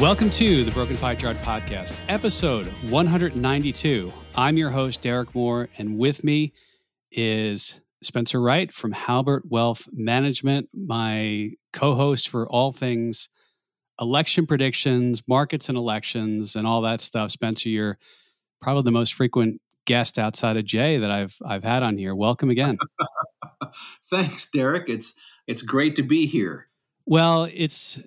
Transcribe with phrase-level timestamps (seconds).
[0.00, 4.10] Welcome to the Broken Pie Chart Podcast, episode 192.
[4.34, 6.54] I'm your host, Derek Moore, and with me
[7.12, 13.28] is Spencer Wright from Halbert Wealth Management, my co host for all things
[14.00, 17.30] election predictions, markets and elections, and all that stuff.
[17.30, 17.98] Spencer, you're
[18.62, 22.14] probably the most frequent guest outside of Jay that I've I've had on here.
[22.14, 22.78] Welcome again.
[24.10, 24.88] Thanks, Derek.
[24.88, 25.12] It's
[25.46, 26.68] it's great to be here.
[27.04, 27.98] Well, it's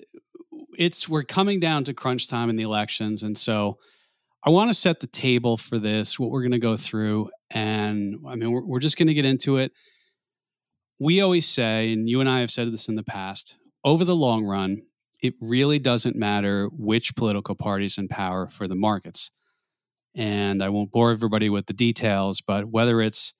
[0.77, 3.77] it's we're coming down to crunch time in the elections, and so
[4.45, 6.19] I want to set the table for this.
[6.19, 9.25] What we're going to go through, and I mean, we're, we're just going to get
[9.25, 9.71] into it.
[10.99, 14.15] We always say, and you and I have said this in the past, over the
[14.15, 14.83] long run,
[15.21, 19.31] it really doesn't matter which political party's in power for the markets.
[20.15, 23.33] And I won't bore everybody with the details, but whether it's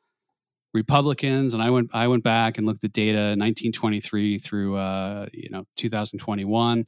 [0.73, 5.49] Republicans, and I went I went back and looked at data 1923 through uh, you
[5.49, 6.87] know 2021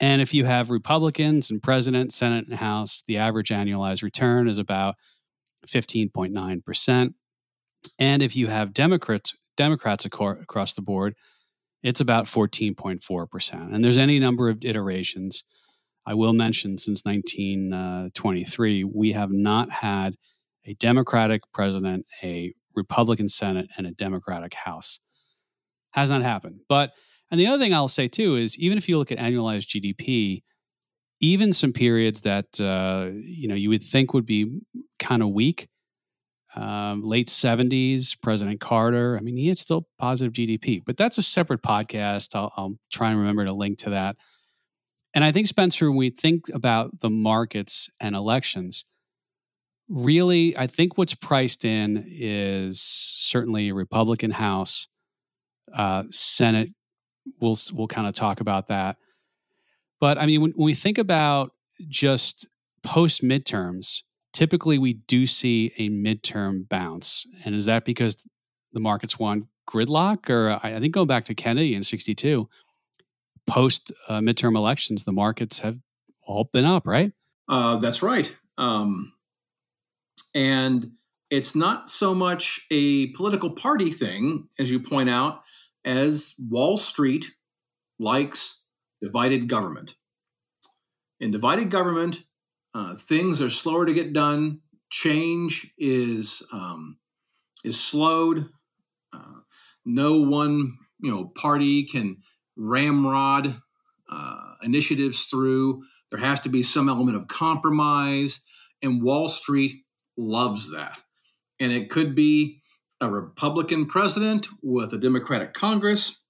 [0.00, 4.58] and if you have Republicans and president, Senate, and House, the average annualized return is
[4.58, 4.94] about
[5.66, 7.14] 15.9%.
[7.98, 11.14] And if you have Democrats, Democrats across the board,
[11.82, 13.74] it's about 14.4%.
[13.74, 15.44] And there's any number of iterations.
[16.06, 20.16] I will mention since 1923, uh, we have not had
[20.64, 25.00] a Democratic president, a Republican Senate, and a Democratic House.
[25.92, 26.60] Has not happened.
[26.68, 26.92] But
[27.30, 30.42] and the other thing I'll say too is even if you look at annualized GDP,
[31.20, 34.60] even some periods that uh, you know you would think would be
[34.98, 35.68] kind of weak,
[36.54, 39.16] um, late seventies, President Carter.
[39.16, 42.34] I mean, he had still positive GDP, but that's a separate podcast.
[42.34, 44.16] I'll, I'll try and remember to link to that.
[45.14, 48.84] And I think Spencer, when we think about the markets and elections,
[49.88, 54.86] really, I think what's priced in is certainly a Republican House,
[55.72, 56.70] uh, Senate
[57.40, 58.96] we'll we'll kind of talk about that.
[60.00, 61.52] But I mean, when, when we think about
[61.88, 62.48] just
[62.82, 68.26] post midterms, typically we do see a midterm bounce, and is that because
[68.72, 72.48] the markets want gridlock, or I, I think going back to Kennedy in '62,
[73.46, 75.78] post uh, midterm elections, the markets have
[76.22, 77.12] all been up, right?
[77.48, 78.34] Uh, that's right.
[78.58, 79.12] Um,
[80.34, 80.92] and
[81.30, 85.42] it's not so much a political party thing, as you point out
[85.84, 87.30] as Wall Street
[87.98, 88.60] likes
[89.00, 89.94] divided government.
[91.20, 92.22] In divided government,
[92.74, 94.60] uh, things are slower to get done.
[94.90, 96.98] Change is um,
[97.64, 98.48] is slowed.
[99.12, 99.40] Uh,
[99.84, 102.18] no one you know party can
[102.56, 103.60] ramrod
[104.10, 105.82] uh, initiatives through.
[106.10, 108.40] There has to be some element of compromise,
[108.82, 109.82] and Wall Street
[110.16, 110.98] loves that.
[111.60, 112.62] And it could be
[113.00, 116.20] a Republican president with a Democratic Congress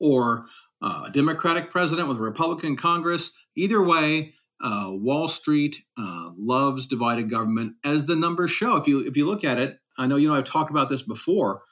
[0.00, 0.46] or
[0.82, 3.32] a Democratic president with a Republican Congress.
[3.56, 8.76] Either way, uh, Wall Street uh, loves divided government, as the numbers show.
[8.76, 11.02] If you if you look at it, I know you know I've talked about this
[11.02, 11.62] before,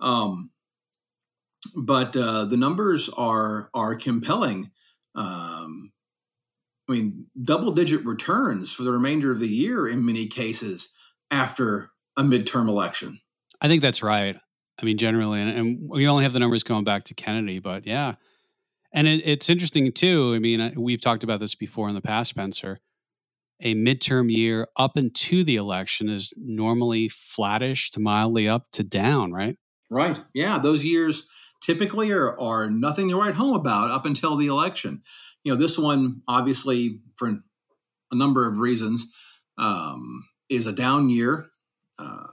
[0.00, 0.50] um,
[1.76, 4.70] but uh, the numbers are are compelling.
[5.14, 5.92] Um,
[6.88, 10.90] I mean, double digit returns for the remainder of the year in many cases
[11.30, 13.20] after a midterm election.
[13.64, 14.36] I think that's right.
[14.78, 17.86] I mean, generally, and, and, we only have the numbers going back to Kennedy, but
[17.86, 18.16] yeah.
[18.92, 20.34] And it, it's interesting too.
[20.34, 22.80] I mean, we've talked about this before in the past, Spencer.
[23.62, 29.32] A midterm year up into the election is normally flattish to mildly up to down,
[29.32, 29.56] right?
[29.90, 30.20] Right.
[30.34, 30.58] Yeah.
[30.58, 31.26] Those years
[31.62, 35.00] typically are, are nothing to write home about up until the election.
[35.42, 39.06] You know, this one, obviously, for a number of reasons,
[39.56, 41.46] um, is a down year.
[41.98, 42.26] Uh,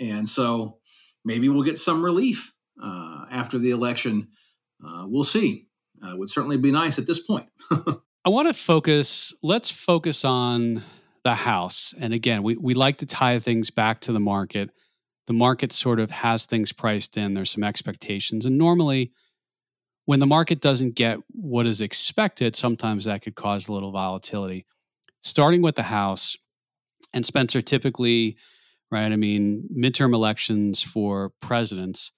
[0.00, 0.78] and so
[1.24, 2.52] maybe we'll get some relief
[2.82, 4.28] uh, after the election.
[4.84, 5.66] Uh, we'll see.
[6.02, 7.48] Uh, would certainly be nice at this point.
[7.70, 10.82] I want to focus, let's focus on
[11.24, 11.94] the house.
[11.98, 14.70] And again, we, we like to tie things back to the market.
[15.26, 18.46] The market sort of has things priced in, there's some expectations.
[18.46, 19.12] And normally,
[20.04, 24.66] when the market doesn't get what is expected, sometimes that could cause a little volatility.
[25.22, 26.36] Starting with the house,
[27.12, 28.36] and Spencer, typically
[28.90, 29.12] right?
[29.12, 32.12] I mean, midterm elections for presidents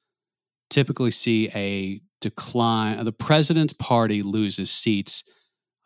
[0.70, 3.04] typically see a decline.
[3.04, 5.24] The president's party loses seats.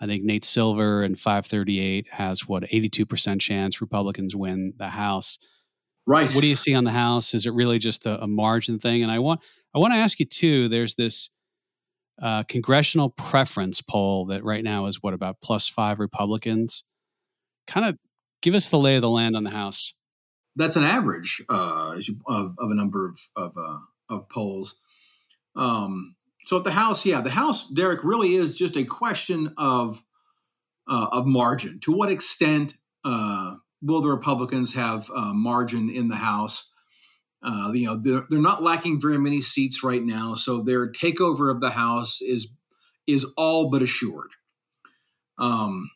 [0.01, 5.39] I think Nate Silver in 538 has what 82% chance Republicans win the House.
[6.07, 6.33] Right.
[6.35, 7.35] What do you see on the House?
[7.35, 9.03] Is it really just a, a margin thing?
[9.03, 9.41] And I want
[9.75, 10.69] I want to ask you too.
[10.69, 11.31] There's this
[12.21, 16.83] uh, congressional preference poll that right now is what about plus five Republicans.
[17.69, 17.97] Kind of
[18.43, 19.95] give us the lay of the land on the House
[20.57, 21.97] that's an average uh,
[22.27, 23.79] of, of a number of of, uh,
[24.09, 24.77] of polls.
[25.57, 30.03] Um, so at the House, yeah, the House, Derek, really is just a question of
[30.89, 31.79] uh, of margin.
[31.81, 36.69] To what extent uh, will the Republicans have uh, margin in the House?
[37.43, 41.51] Uh, you know, they're, they're not lacking very many seats right now, so their takeover
[41.51, 42.49] of the House is
[43.07, 44.31] is all but assured.
[45.39, 45.91] Um,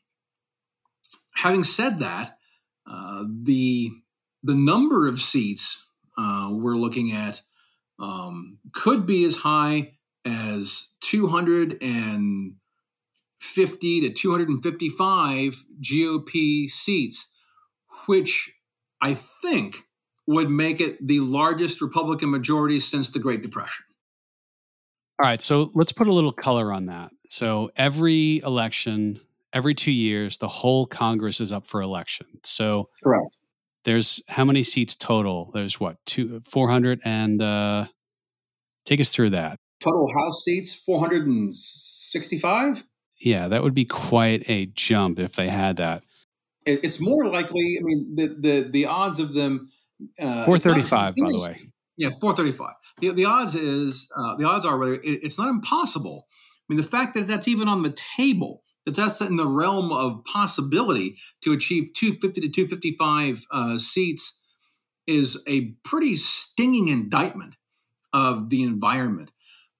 [1.34, 2.38] having said that,
[3.44, 3.90] the
[4.46, 5.82] the number of seats
[6.16, 7.42] uh, we're looking at
[7.98, 9.92] um, could be as high
[10.24, 17.28] as 250 to 255 GOP seats,
[18.06, 18.52] which
[19.00, 19.84] I think
[20.26, 23.84] would make it the largest Republican majority since the Great Depression.
[25.18, 27.10] All right, so let's put a little color on that.
[27.26, 29.20] So every election,
[29.52, 32.26] every two years, the whole Congress is up for election.
[32.44, 33.35] So correct.
[33.86, 35.52] There's how many seats total?
[35.54, 37.86] There's what two, four hundred, and uh,
[38.84, 39.58] take us through that.
[39.80, 42.84] Total House seats, four hundred and sixty-five.
[43.20, 46.02] Yeah, that would be quite a jump if they had that.
[46.66, 47.78] It's more likely.
[47.80, 49.70] I mean, the the the odds of them
[50.20, 51.72] uh, 435, by the way.
[51.96, 52.74] Yeah, 435.
[53.00, 56.26] The, the odds is uh, the odds are it, it's not impossible.
[56.28, 59.92] I mean, the fact that that's even on the table, that that's in the realm
[59.92, 64.38] of possibility to achieve 250 to 255 uh, seats,
[65.06, 67.56] is a pretty stinging indictment
[68.12, 69.30] of the environment.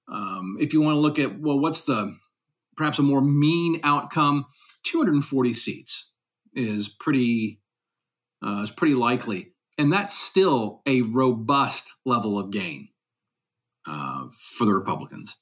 [0.09, 2.15] Um, if you want to look at well, what's the
[2.75, 4.45] perhaps a more mean outcome?
[4.83, 6.11] 240 seats
[6.53, 7.59] is pretty
[8.45, 12.89] uh, is pretty likely and that's still a robust level of gain
[13.87, 15.37] uh, for the Republicans.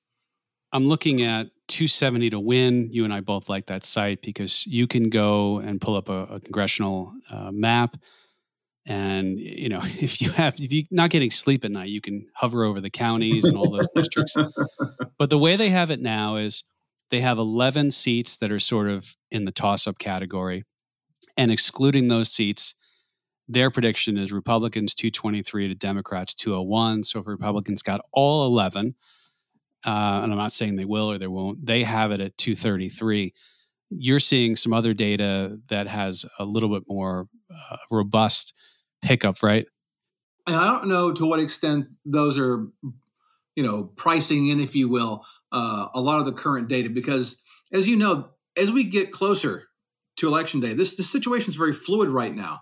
[0.72, 2.90] I'm looking at 270 to win.
[2.92, 6.24] You and I both like that site because you can go and pull up a,
[6.24, 7.98] a congressional uh, map.
[8.86, 12.28] And you know, if you have if you're not getting sleep at night, you can
[12.36, 14.36] hover over the counties and all those districts.
[15.18, 16.64] But the way they have it now is
[17.12, 20.64] they have 11 seats that are sort of in the toss-up category,
[21.38, 22.74] and excluding those seats,
[23.48, 27.04] their prediction is Republicans 223 to Democrats 201.
[27.04, 28.96] So if Republicans got all 11,
[29.86, 33.34] uh, and I'm not saying they will or they won't, they have it at 233.
[33.92, 38.54] You're seeing some other data that has a little bit more uh, robust
[39.02, 39.68] pickup, right?
[40.48, 42.68] And I don't know to what extent those are,
[43.56, 47.38] you know, pricing in, if you will, uh, a lot of the current data, because
[47.72, 49.68] as you know, as we get closer
[50.18, 52.62] to election day, this the situation is very fluid right now.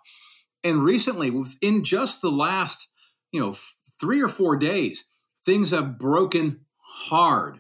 [0.64, 2.88] And recently, within just the last,
[3.32, 5.06] you know, f- three or four days,
[5.46, 6.62] things have broken
[6.94, 7.60] hard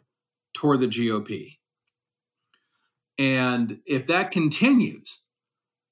[0.53, 1.57] toward the GOP.
[3.17, 5.19] And if that continues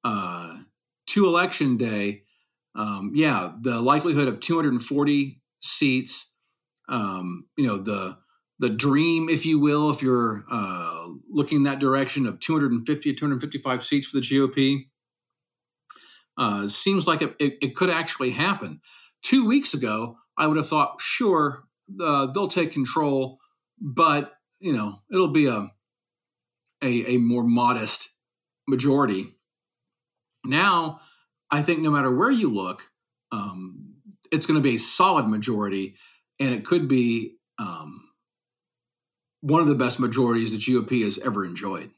[0.03, 0.55] uh,
[1.07, 2.23] to election day,
[2.75, 6.27] um, yeah, the likelihood of 240 seats,
[6.87, 8.17] um, you know, the
[8.59, 13.83] the dream, if you will, if you're uh, looking in that direction of 250 255
[13.83, 14.85] seats for the GOP,
[16.37, 18.79] uh, seems like it, it, it, could actually happen.
[19.23, 21.63] Two weeks ago, I would have thought, sure,
[21.99, 23.39] uh, they'll take control,
[23.79, 25.71] but you know it'll be a
[26.83, 28.09] a, a more modest
[28.67, 29.35] majority.
[30.43, 31.01] Now,
[31.51, 32.89] I think no matter where you look,
[33.31, 33.95] um,
[34.31, 35.95] it's going to be a solid majority,
[36.39, 38.09] and it could be um,
[39.41, 41.91] one of the best majorities the GOP has ever enjoyed.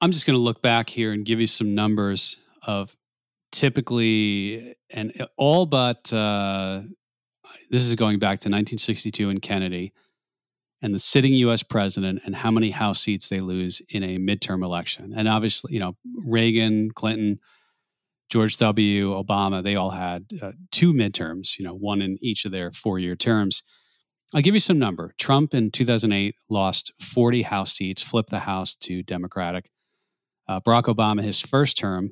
[0.00, 2.96] I'm just going to look back here and give you some numbers of
[3.52, 6.82] typically and all but uh,
[7.70, 9.92] this is going back to 1962 and Kennedy
[10.82, 11.62] and the sitting U.S.
[11.62, 15.14] president and how many House seats they lose in a midterm election.
[15.16, 17.40] And obviously, you know, Reagan, Clinton,
[18.28, 22.52] George W., Obama, they all had uh, two midterms, you know, one in each of
[22.52, 23.62] their four year terms.
[24.34, 25.14] I'll give you some number.
[25.18, 29.70] Trump in 2008 lost 40 House seats, flipped the House to Democratic.
[30.48, 32.10] Uh, Barack Obama, his first term,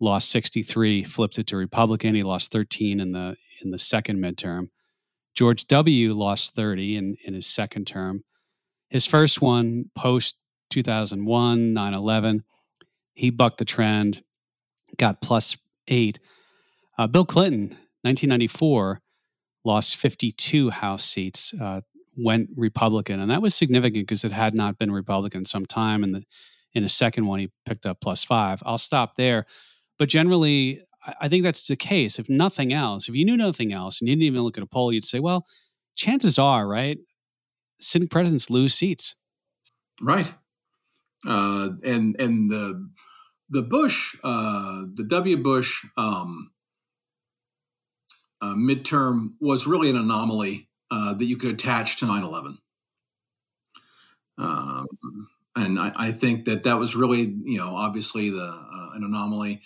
[0.00, 2.14] lost 63, flipped it to Republican.
[2.14, 4.68] He lost 13 in the in the second midterm.
[5.34, 6.12] George W.
[6.14, 8.24] lost 30 in, in his second term.
[8.90, 10.36] His first one, post
[10.70, 12.44] 2001, 9 11,
[13.14, 14.22] he bucked the trend,
[14.98, 15.56] got plus
[15.88, 16.18] eight.
[16.98, 17.70] Uh, Bill Clinton,
[18.02, 19.00] 1994,
[19.64, 21.80] lost 52 House seats, uh,
[22.16, 23.20] went Republican.
[23.20, 26.04] And that was significant because it had not been Republican some time.
[26.04, 26.24] And
[26.74, 28.62] in the second one, he picked up plus five.
[28.66, 29.46] I'll stop there.
[29.98, 30.82] But generally,
[31.20, 32.18] I think that's the case.
[32.18, 34.68] If nothing else, if you knew nothing else and you didn't even look at a
[34.68, 35.46] poll, you'd say, well,
[35.96, 36.98] chances are, right,
[37.80, 39.14] sitting presidents lose seats.
[40.00, 40.32] Right.
[41.26, 42.90] Uh, and and the
[43.50, 45.36] the Bush, uh, the W.
[45.36, 46.50] Bush um,
[48.40, 52.58] uh, midterm was really an anomaly uh, that you could attach to 9 11.
[54.38, 54.86] Um,
[55.54, 59.60] and I, I, think that that was really, you know, obviously the uh, an anomaly.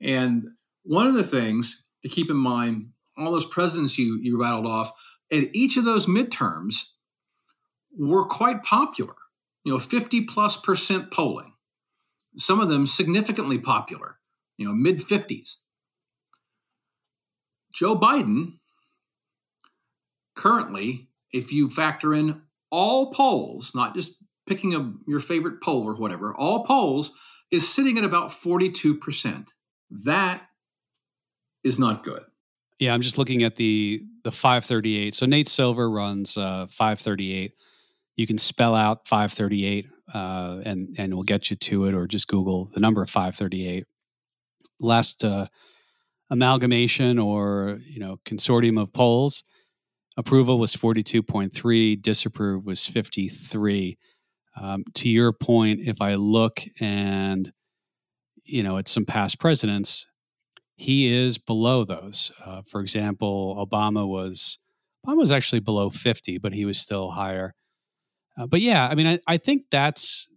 [0.00, 0.46] And
[0.84, 4.92] one of the things to keep in mind, all those presidents you you rattled off,
[5.30, 6.76] at each of those midterms
[7.96, 9.14] were quite popular.
[9.64, 11.54] You know, fifty plus percent polling.
[12.36, 14.18] Some of them significantly popular.
[14.56, 15.58] You know, mid fifties.
[17.72, 18.58] Joe Biden
[20.34, 25.94] currently, if you factor in all polls, not just picking a, your favorite poll or
[25.94, 27.12] whatever, all polls
[27.50, 29.48] is sitting at about 42%.
[29.90, 30.42] That
[31.64, 32.22] is not good.
[32.78, 35.14] Yeah, I'm just looking at the the 538.
[35.14, 37.52] So Nate Silver runs uh, 538.
[38.16, 42.28] You can spell out 538 uh, and and we'll get you to it or just
[42.28, 43.84] Google the number 538.
[44.80, 45.46] Last uh,
[46.32, 49.44] amalgamation or you know consortium of polls
[50.16, 53.98] approval was 42.3 disapprove was 53
[54.58, 57.52] um, to your point if i look and
[58.44, 60.06] you know at some past presidents
[60.82, 62.32] he is below those.
[62.44, 64.58] Uh, for example obama was
[65.06, 67.54] obama was actually below 50 but he was still higher.
[68.38, 70.28] Uh, but yeah i mean I, I think that's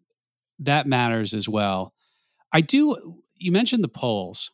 [0.60, 1.94] that matters as well.
[2.52, 4.52] I do you mentioned the polls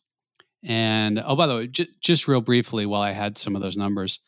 [0.62, 3.76] and oh, by the way, j- just real briefly, while I had some of those
[3.76, 4.20] numbers,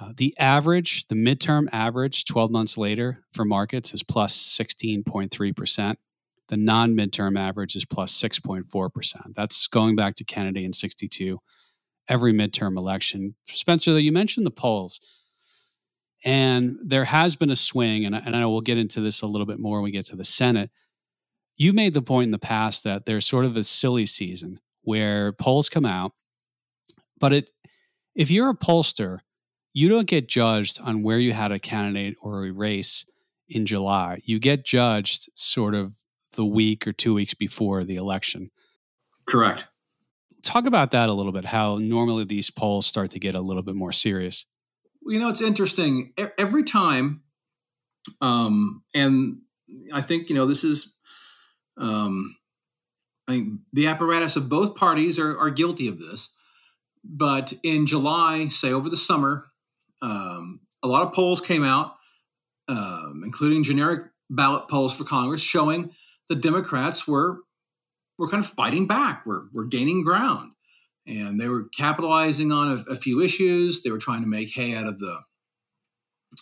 [0.00, 5.96] uh, the average, the midterm average 12 months later for markets is plus 16.3%.
[6.52, 9.34] The non midterm average is plus 6.4%.
[9.34, 11.38] That's going back to Kennedy in 62,
[12.08, 13.36] every midterm election.
[13.48, 15.00] Spencer, though, you mentioned the polls.
[16.26, 19.22] And there has been a swing, and I, and I know we'll get into this
[19.22, 20.70] a little bit more when we get to the Senate.
[21.56, 25.32] You made the point in the past that there's sort of a silly season where
[25.32, 26.12] polls come out,
[27.18, 27.48] but it
[28.14, 29.20] if you're a pollster,
[29.72, 33.06] you don't get judged on where you had a candidate or a race
[33.48, 34.18] in July.
[34.26, 35.94] You get judged sort of
[36.32, 38.50] the week or two weeks before the election.
[39.26, 39.68] Correct.
[40.42, 43.62] Talk about that a little bit, how normally these polls start to get a little
[43.62, 44.44] bit more serious.
[45.06, 46.12] You know, it's interesting.
[46.38, 47.22] Every time,
[48.20, 49.38] um, and
[49.92, 50.92] I think, you know, this is
[51.76, 52.36] um,
[53.28, 56.30] I mean, the apparatus of both parties are, are guilty of this.
[57.04, 59.46] But in July, say over the summer,
[60.00, 61.96] um, a lot of polls came out,
[62.68, 65.92] um, including generic ballot polls for Congress, showing
[66.28, 67.38] the Democrats were
[68.18, 70.52] were kind of fighting back, were were gaining ground,
[71.06, 73.82] and they were capitalizing on a, a few issues.
[73.82, 75.20] They were trying to make hay out of the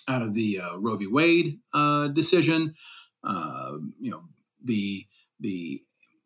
[0.08, 1.06] out of the uh, Roe v.
[1.06, 2.74] Wade uh, decision.
[3.24, 4.22] Uh, you know
[4.64, 5.06] the
[5.40, 5.82] the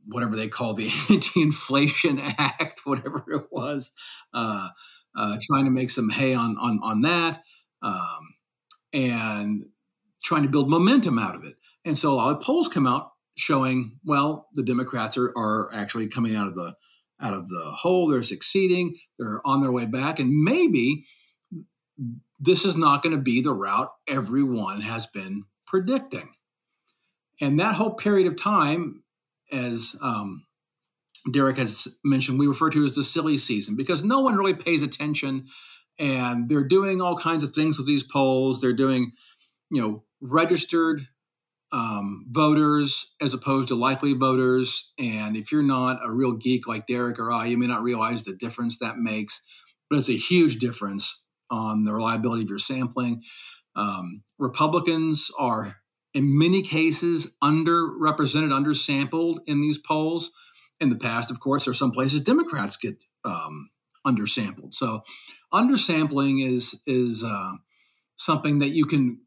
[0.07, 3.91] whatever they call the Anti-Inflation Act, whatever it was,
[4.35, 4.69] uh,
[5.17, 7.43] uh, trying to make some hay on on on that,
[7.83, 8.35] um,
[8.93, 9.67] and
[10.23, 11.55] trying to build momentum out of it.
[11.85, 16.09] And so a lot of polls come out showing, well, the Democrats are are actually
[16.09, 16.75] coming out of the
[17.21, 18.09] out of the hole.
[18.09, 18.97] They're succeeding.
[19.19, 21.07] They're on their way back, and maybe
[22.41, 26.35] this is not going to be the route everyone has been predicting.
[27.41, 29.03] And that whole period of time
[29.53, 30.45] as um,
[31.33, 34.83] Derek has mentioned, we refer to as the silly season because no one really pays
[34.83, 35.47] attention,
[35.99, 38.61] and they're doing all kinds of things with these polls.
[38.61, 39.13] They're doing,
[39.71, 41.07] you know, registered
[41.73, 44.93] um, voters as opposed to likely voters.
[44.99, 48.25] And if you're not a real geek like Derek or I, you may not realize
[48.25, 49.41] the difference that makes,
[49.91, 53.23] but it's a huge difference on the reliability of your sampling.
[53.77, 55.77] Um, Republicans are
[56.13, 60.31] in many cases underrepresented, undersampled in these polls.
[60.81, 63.71] In the past, of course, there are some places Democrats get um,
[64.07, 64.75] undersampled.
[64.75, 65.03] So,
[65.53, 67.53] undersampling is is uh,
[68.17, 69.21] something that you can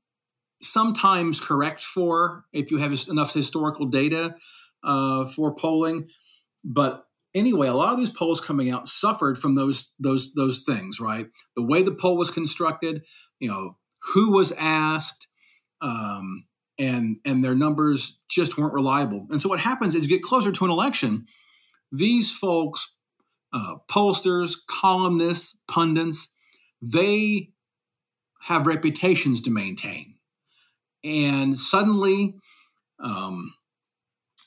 [0.61, 4.35] sometimes correct for if you have enough historical data
[4.83, 6.07] uh, for polling.
[6.63, 10.99] But anyway, a lot of these polls coming out suffered from those those those things,
[10.99, 11.27] right?
[11.55, 13.05] The way the poll was constructed,
[13.39, 13.77] you know,
[14.13, 15.27] who was asked,
[15.81, 16.45] um,
[16.79, 19.27] and and their numbers just weren't reliable.
[19.29, 21.27] And so what happens is you get closer to an election,
[21.91, 22.91] these folks,
[23.53, 26.27] uh, pollsters, columnists, pundits,
[26.81, 27.51] they
[28.41, 30.15] have reputations to maintain,
[31.03, 32.35] and suddenly
[32.99, 33.53] um,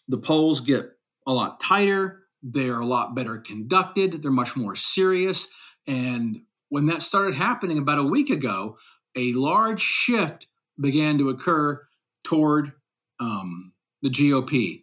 [0.08, 0.90] the polls get
[1.26, 2.20] a lot tighter.
[2.42, 4.22] They're a lot better conducted.
[4.22, 5.46] They're much more serious.
[5.86, 8.76] And when that started happening about a week ago,
[9.16, 10.46] a large shift
[10.80, 11.82] began to occur
[12.24, 12.72] toward
[13.18, 14.82] um, the GOP.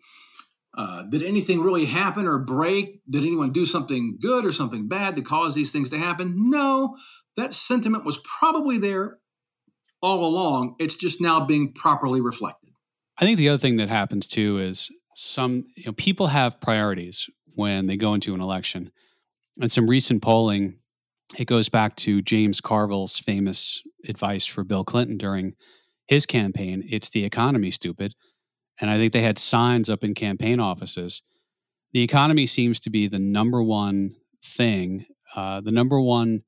[0.78, 3.02] Uh, did anything really happen or break?
[3.10, 6.52] Did anyone do something good or something bad to cause these things to happen?
[6.52, 6.98] No,
[7.36, 9.18] that sentiment was probably there
[10.01, 10.75] all along.
[10.80, 12.72] It's just now being properly reflected.
[13.18, 17.30] I think the other thing that happens too is some you know people have priorities
[17.56, 18.92] when they go into an election.
[19.60, 20.77] And some recent polling,
[21.39, 25.56] it goes back to James Carville's famous advice for Bill Clinton during
[26.08, 26.84] his campaign.
[26.88, 28.13] It's the economy, stupid.
[28.80, 31.24] And I think they had signs up in campaign offices.
[31.94, 36.44] The economy seems to be the number one thing, uh, the number one,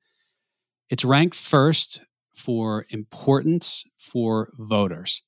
[0.90, 2.04] it's ranked first
[2.40, 5.24] for importance for voters.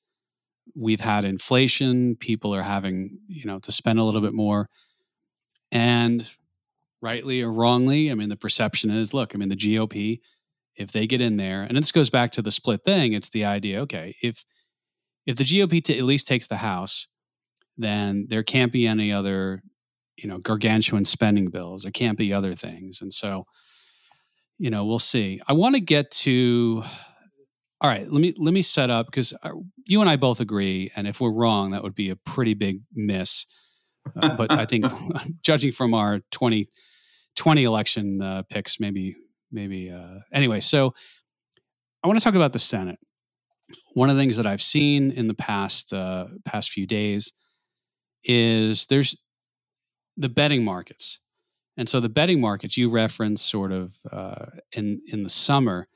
[0.76, 4.70] We've had inflation people are having you know to spend a little bit more.
[5.72, 6.28] And
[7.04, 10.20] rightly or wrongly i mean the perception is look i mean the gop
[10.76, 13.44] if they get in there and this goes back to the split thing it's the
[13.44, 14.46] idea okay if
[15.26, 17.08] if the gop t- at least takes the house
[17.78, 19.64] then there can't be any other
[20.18, 23.02] you know gargantuan spending bills there can't be other things.
[23.02, 23.46] And so
[24.62, 25.42] you know we'll see.
[25.48, 26.84] I want to get to
[27.82, 29.50] all right let me let me set up because uh,
[29.86, 32.80] you and i both agree and if we're wrong that would be a pretty big
[32.94, 33.48] miss
[34.22, 34.86] uh, but i think
[35.42, 39.16] judging from our 2020 election uh, picks maybe
[39.52, 40.94] maybe uh, anyway so
[42.04, 43.00] i want to talk about the senate.
[43.96, 47.34] One of the things that i've seen in the past uh, past few days
[48.24, 49.18] is there's
[50.18, 51.20] the betting markets
[51.78, 55.88] and so the betting markets you reference sort of uh, in in the summer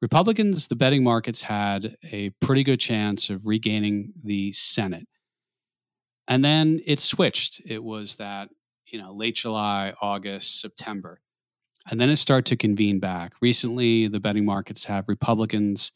[0.00, 5.08] Republicans, the betting markets had a pretty good chance of regaining the Senate.
[6.28, 7.60] And then it switched.
[7.66, 8.50] It was that,
[8.86, 11.20] you know, late July, August, September.
[11.90, 13.32] And then it started to convene back.
[13.40, 15.90] Recently, the betting markets have Republicans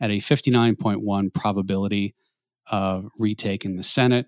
[0.00, 2.14] at a 59.1 probability
[2.66, 4.26] of retaking the Senate.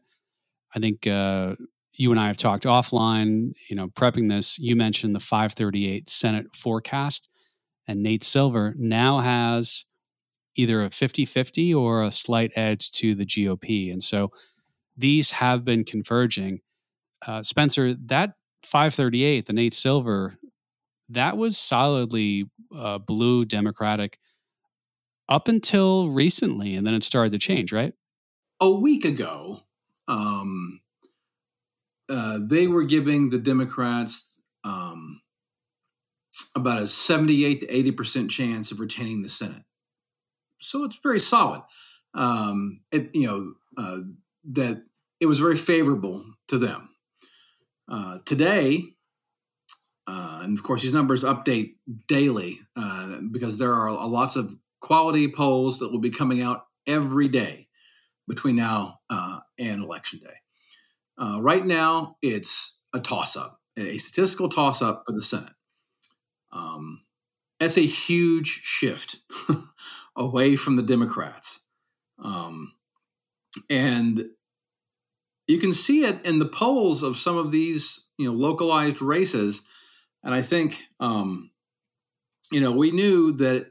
[0.74, 1.56] I think uh,
[2.00, 4.58] you and I have talked offline, you know, prepping this.
[4.58, 7.28] You mentioned the 538 Senate forecast
[7.86, 9.84] and Nate Silver now has
[10.56, 13.92] either a 50 50 or a slight edge to the GOP.
[13.92, 14.30] And so
[14.96, 16.60] these have been converging.
[17.26, 20.38] Uh, Spencer, that 538, the Nate Silver,
[21.10, 24.18] that was solidly uh, blue Democratic
[25.28, 27.92] up until recently, and then it started to change, right?
[28.58, 29.60] A week ago,
[30.08, 30.80] um,
[32.10, 35.22] uh, they were giving the Democrats um,
[36.56, 39.62] about a 78 to 80% chance of retaining the Senate.
[40.58, 41.62] So it's very solid.
[42.14, 43.98] Um, it, you know, uh,
[44.52, 44.82] that
[45.20, 46.88] it was very favorable to them.
[47.88, 48.82] Uh, today,
[50.06, 51.74] uh, and of course, these numbers update
[52.08, 57.28] daily uh, because there are lots of quality polls that will be coming out every
[57.28, 57.68] day
[58.26, 58.98] between now
[59.58, 60.34] and election day.
[61.20, 65.52] Uh, right now, it's a toss up, a statistical toss up for the Senate.
[66.52, 67.02] Um,
[67.58, 69.16] that's a huge shift
[70.16, 71.60] away from the Democrats.
[72.18, 72.72] Um,
[73.68, 74.24] and
[75.46, 79.62] you can see it in the polls of some of these, you know, localized races.
[80.24, 81.50] And I think, um,
[82.50, 83.66] you know, we knew that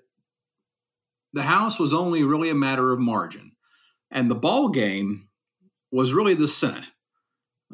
[1.34, 3.54] the House was only really a matter of margin,
[4.12, 5.30] and the ball game
[5.92, 6.90] was really the Senate.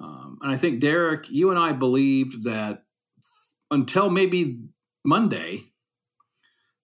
[0.02, 2.84] Um, and I think Derek, you and I believed that
[3.72, 4.60] until maybe
[5.06, 5.64] Monday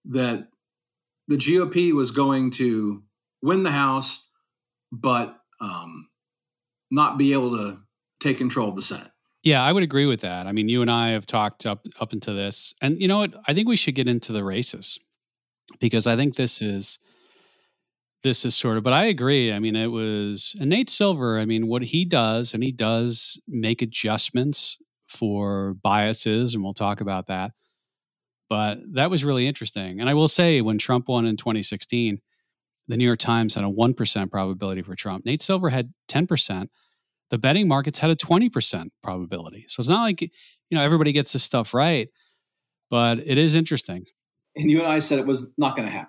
[0.06, 0.48] that
[1.28, 3.04] the GOP was going to
[3.42, 4.26] win the House,
[4.92, 6.10] but um,
[6.90, 7.80] not be able to
[8.20, 9.12] take control of the Senate.
[9.44, 10.46] Yeah, I would agree with that.
[10.46, 13.34] I mean, you and I have talked up up into this, and you know what?
[13.48, 15.00] I think we should get into the races
[15.80, 17.00] because I think this is
[18.24, 18.84] this is sort of.
[18.84, 19.52] But I agree.
[19.52, 21.40] I mean, it was Nate Silver.
[21.40, 27.02] I mean, what he does, and he does make adjustments for biases, and we'll talk
[27.02, 27.52] about that.
[28.50, 30.00] But that was really interesting.
[30.00, 32.20] And I will say, when Trump won in 2016,
[32.88, 35.26] the New York Times had a 1% probability for Trump.
[35.26, 36.68] Nate Silver had 10%.
[37.30, 39.66] The betting markets had a 20% probability.
[39.70, 40.30] So it's not like, you
[40.72, 42.10] know, everybody gets this stuff right,
[42.90, 44.06] but it is interesting.
[44.58, 46.06] And you and I said it was not going to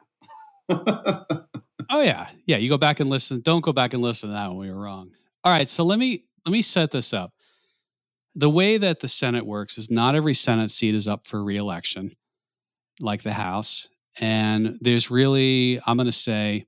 [0.69, 1.45] happen.
[1.93, 2.29] oh yeah.
[2.47, 3.41] Yeah, you go back and listen.
[3.41, 5.11] Don't go back and listen to that when we were wrong.
[5.45, 7.33] All right, so let me let me set this up.
[8.35, 12.13] The way that the Senate works is not every Senate seat is up for reelection
[12.99, 13.89] like the House.
[14.19, 16.67] And there's really, I'm going to say,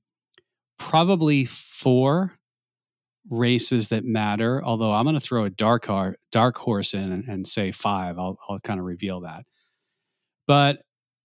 [0.79, 2.33] probably four
[3.31, 4.63] races that matter.
[4.63, 5.89] Although I'm going to throw a dark,
[6.31, 8.19] dark horse in and, and say five.
[8.19, 9.45] I'll, I'll kind of reveal that.
[10.47, 10.83] But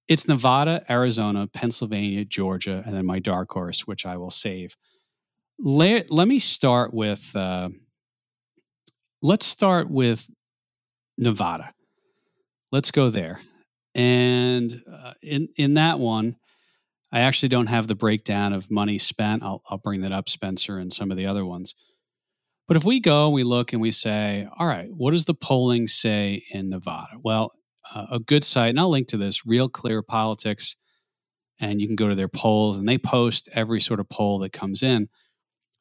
[0.09, 4.75] it's Nevada, Arizona, Pennsylvania, Georgia, and then my dark horse, which I will save.
[5.59, 7.69] Let, let me start with, uh,
[9.21, 10.27] let's start with
[11.17, 11.73] Nevada.
[12.71, 13.39] Let's go there.
[13.93, 16.37] And uh, in in that one,
[17.11, 19.43] I actually don't have the breakdown of money spent.
[19.43, 21.75] I'll, I'll bring that up, Spencer, and some of the other ones.
[22.67, 25.87] But if we go, we look and we say, all right, what does the polling
[25.87, 27.17] say in Nevada?
[27.23, 27.51] Well,
[27.93, 30.75] uh, a good site, and I'll link to this, Real Clear Politics,
[31.59, 34.53] and you can go to their polls, and they post every sort of poll that
[34.53, 35.09] comes in.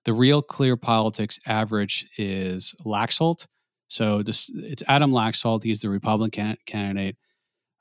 [0.04, 3.46] The Real Clear Politics average is Laxalt.
[3.88, 5.62] So this, it's Adam Laxalt.
[5.62, 7.16] He's the Republican candidate.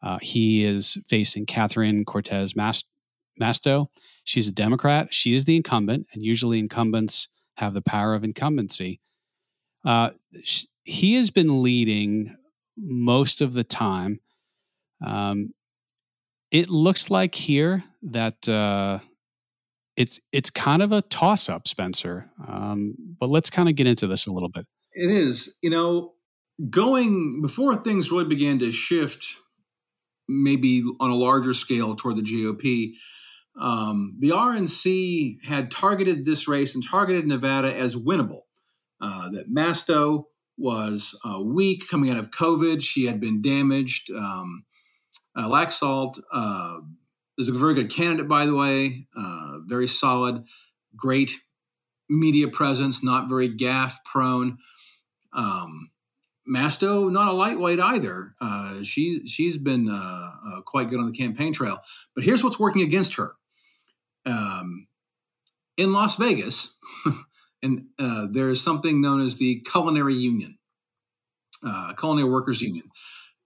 [0.01, 3.87] Uh, he is facing Catherine Cortez Masto.
[4.23, 5.13] She's a Democrat.
[5.13, 8.99] She is the incumbent, and usually incumbents have the power of incumbency.
[9.83, 10.11] Uh,
[10.83, 12.35] he has been leading
[12.77, 14.19] most of the time.
[15.05, 15.53] Um,
[16.51, 18.99] it looks like here that uh,
[19.95, 22.29] it's it's kind of a toss up, Spencer.
[22.47, 24.65] Um, but let's kind of get into this a little bit.
[24.93, 26.13] It is, you know,
[26.69, 29.35] going before things really began to shift,
[30.27, 32.93] maybe on a larger scale toward the GOP.
[33.59, 38.41] Um, the RNC had targeted this race and targeted Nevada as winnable.
[38.99, 40.25] Uh, that Masto
[40.57, 42.81] was uh, weak coming out of COVID.
[42.81, 44.09] She had been damaged.
[44.11, 44.65] Um,
[45.35, 46.79] uh, Laxalt uh,
[47.37, 50.45] is a very good candidate, by the way, uh, very solid,
[50.95, 51.33] great
[52.09, 54.57] media presence, not very gaffe prone.
[55.33, 55.91] Um,
[56.49, 58.33] Masto, not a lightweight either.
[58.39, 61.79] Uh, she she's been uh, uh, quite good on the campaign trail.
[62.15, 63.33] But here's what's working against her
[64.25, 64.87] um,
[65.75, 66.73] in Las Vegas,
[67.63, 70.57] and uh, there is something known as the Culinary Union,
[71.65, 72.89] uh, Culinary Workers Union,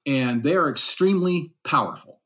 [0.06, 2.22] and they are extremely powerful.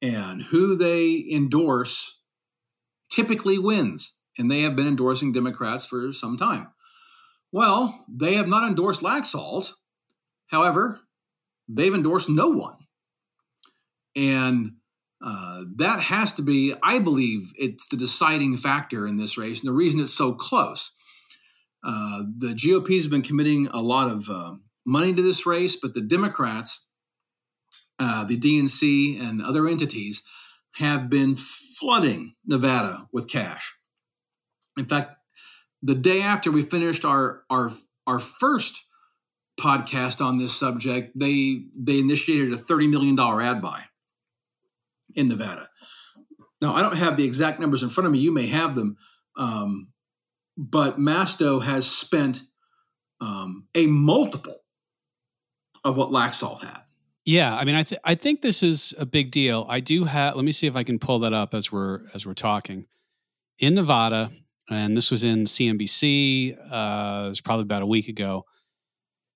[0.00, 2.18] And who they endorse
[3.10, 6.68] typically wins, and they have been endorsing Democrats for some time.
[7.52, 9.72] Well, they have not endorsed Laxalt.
[10.48, 11.00] However,
[11.68, 12.76] they've endorsed no one.
[14.16, 14.76] And
[15.22, 19.68] uh, that has to be, I believe, it's the deciding factor in this race, and
[19.68, 20.90] the reason it's so close.
[21.84, 24.54] Uh, the GOP has been committing a lot of uh,
[24.84, 26.84] money to this race, but the Democrats,
[28.00, 30.22] uh, the DNC, and other entities
[30.76, 33.74] have been flooding Nevada with cash.
[34.76, 35.14] In fact,
[35.82, 37.72] the day after we finished our our
[38.06, 38.86] our first
[39.60, 43.84] podcast on this subject, they they initiated a thirty million dollar ad buy
[45.14, 45.68] in Nevada.
[46.60, 48.20] Now, I don't have the exact numbers in front of me.
[48.20, 48.96] You may have them.
[49.36, 49.88] Um,
[50.56, 52.42] but Masto has spent
[53.20, 54.58] um, a multiple
[55.84, 56.82] of what Laxalt had.
[57.24, 59.64] Yeah, I mean, I th- I think this is a big deal.
[59.68, 60.34] I do have.
[60.34, 62.86] Let me see if I can pull that up as we're as we're talking.
[63.58, 64.30] In Nevada,
[64.68, 66.56] and this was in CNBC.
[66.58, 68.44] Uh, it was probably about a week ago.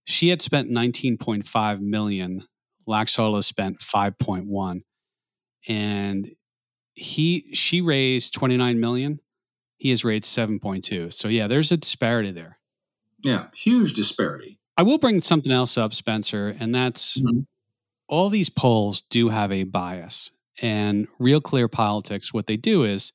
[0.04, 2.46] She had spent 19.5 million.
[2.88, 4.80] Laxalt has spent 5.1
[5.68, 6.30] and
[6.94, 9.20] he she raised 29 million
[9.76, 12.58] he has raised 7.2 so yeah there's a disparity there.
[13.22, 14.58] Yeah huge disparity.
[14.76, 17.40] I will bring something else up spencer and that's mm-hmm.
[18.08, 20.30] all these polls do have a bias
[20.62, 23.12] and real clear politics what they do is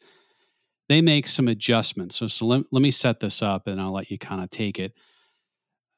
[0.90, 2.18] they make some adjustments.
[2.18, 4.78] So, so let, let me set this up and i'll let you kind of take
[4.78, 4.94] it.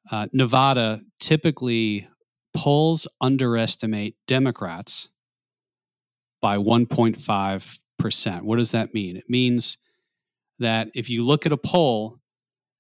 [0.10, 2.08] Uh, nevada typically
[2.54, 5.10] polls underestimate democrats
[6.44, 8.42] by 1.5%.
[8.42, 9.16] What does that mean?
[9.16, 9.78] It means
[10.60, 12.20] that if you look at a poll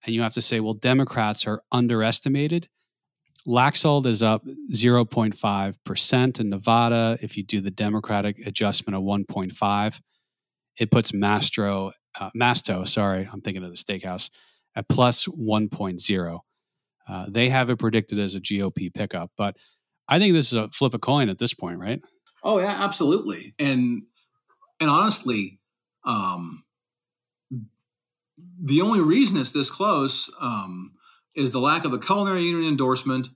[0.05, 2.67] and you have to say, well, Democrats are underestimated,
[3.47, 7.17] Laxalt is up 0.5% in Nevada.
[7.21, 10.01] If you do the Democratic adjustment of 1.5,
[10.77, 14.29] it puts Mastro, uh, Masto, sorry, I'm thinking of the steakhouse,
[14.75, 16.39] at plus 1.0.
[17.07, 19.55] Uh, they have it predicted as a GOP pickup, but
[20.09, 22.01] I think this is a flip a coin at this point, right?
[22.43, 23.55] Oh yeah, absolutely.
[23.59, 24.03] And
[24.79, 25.59] and honestly,
[26.05, 26.63] um,
[28.61, 30.93] the only reason it's this close um,
[31.35, 33.29] is the lack of a culinary union endorsement.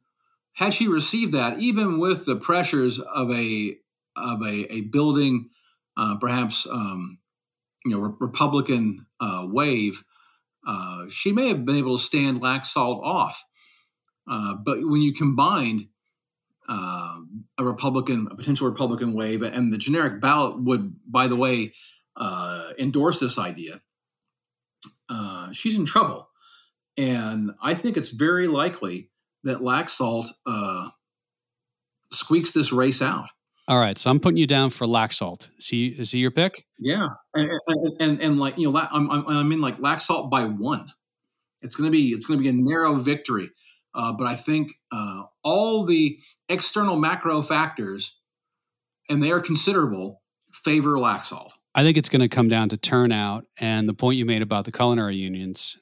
[0.54, 3.78] Had she received that, even with the pressures of a
[4.15, 5.50] of a, a building,
[5.96, 7.20] uh, perhaps um,
[7.86, 10.04] you know, re- Republican uh, wave,
[10.67, 13.46] uh, she may have been able to stand lack Laxalt off.
[14.30, 15.88] Uh, but when you combined
[16.67, 17.19] uh,
[17.58, 21.73] a Republican, a potential Republican wave, and the generic ballot would, by the way,
[22.15, 23.82] uh, endorse this idea.
[25.10, 26.30] Uh, she's in trouble,
[26.97, 29.10] and I think it's very likely
[29.43, 30.89] that Laxalt uh,
[32.12, 33.30] squeaks this race out.
[33.69, 35.49] All right, so I'm putting you down for Laxalt.
[35.58, 36.65] Is he is he your pick?
[36.80, 40.91] Yeah, and and, and, and like you know, I'm, i mean like Laxalt by one.
[41.62, 43.49] It's gonna be it's gonna be a narrow victory.
[43.98, 48.16] Uh, but I think uh, all the external macro factors,
[49.10, 50.22] and they are considerable,
[50.54, 51.50] favor Laxalt.
[51.74, 54.66] I think it's going to come down to turnout and the point you made about
[54.66, 55.78] the culinary unions.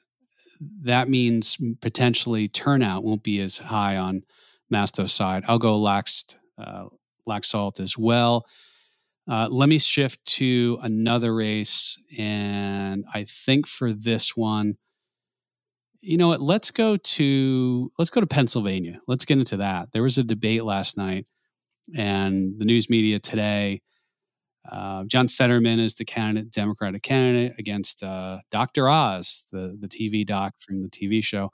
[0.60, 4.22] That means potentially turnout won't be as high on
[4.70, 5.44] Masto's side.
[5.46, 6.86] I'll go Laxed, uh,
[7.28, 8.46] Laxalt as well.
[9.28, 11.98] Uh, let me shift to another race.
[12.16, 14.76] And I think for this one,
[16.06, 16.40] you know what?
[16.40, 19.00] Let's go to let's go to Pennsylvania.
[19.08, 19.88] Let's get into that.
[19.92, 21.26] There was a debate last night,
[21.94, 23.82] and the news media today.
[24.70, 28.88] Uh, John Fetterman is the candidate, Democratic candidate against uh, Dr.
[28.88, 31.50] Oz, the the TV doc from the TV show.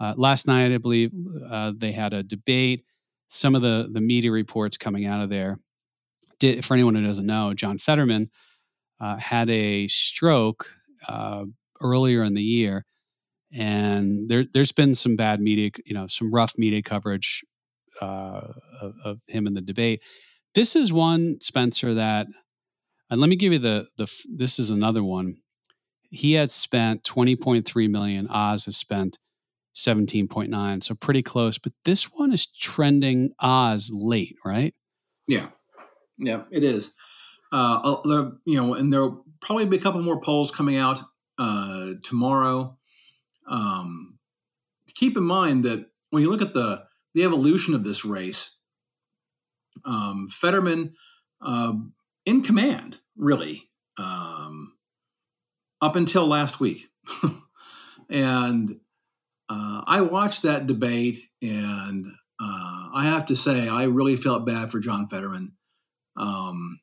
[0.00, 1.12] Uh, last night, I believe
[1.50, 2.84] uh, they had a debate.
[3.28, 5.58] Some of the the media reports coming out of there
[6.38, 8.30] did, for anyone who doesn't know, John Fetterman
[9.00, 10.70] uh, had a stroke
[11.08, 11.44] uh,
[11.80, 12.84] earlier in the year,
[13.52, 17.42] and there, has been some bad media, you know, some rough media coverage
[18.00, 20.02] uh, of, of, him in the debate.
[20.54, 22.26] This is one Spencer that,
[23.10, 24.10] and let me give you the the.
[24.28, 25.36] This is another one.
[26.10, 28.28] He had spent twenty point three million.
[28.28, 29.18] Oz has spent
[29.74, 34.74] 17.9 so pretty close but this one is trending oz late right
[35.26, 35.46] yeah
[36.22, 36.92] yeah, it is.
[37.50, 41.02] Uh, there, you know, and there'll probably be a couple more polls coming out
[41.38, 42.78] uh, tomorrow.
[43.52, 44.18] Um,
[44.94, 46.84] keep in mind that when you look at the
[47.14, 48.50] the evolution of this race,
[49.84, 50.94] um, Fetterman
[51.42, 51.74] uh,
[52.24, 54.74] in command, really, um,
[55.82, 56.88] up until last week,
[58.10, 58.80] and
[59.50, 62.06] uh, I watched that debate, and
[62.40, 65.52] uh, I have to say, I really felt bad for John Fetterman.
[66.16, 66.80] Um,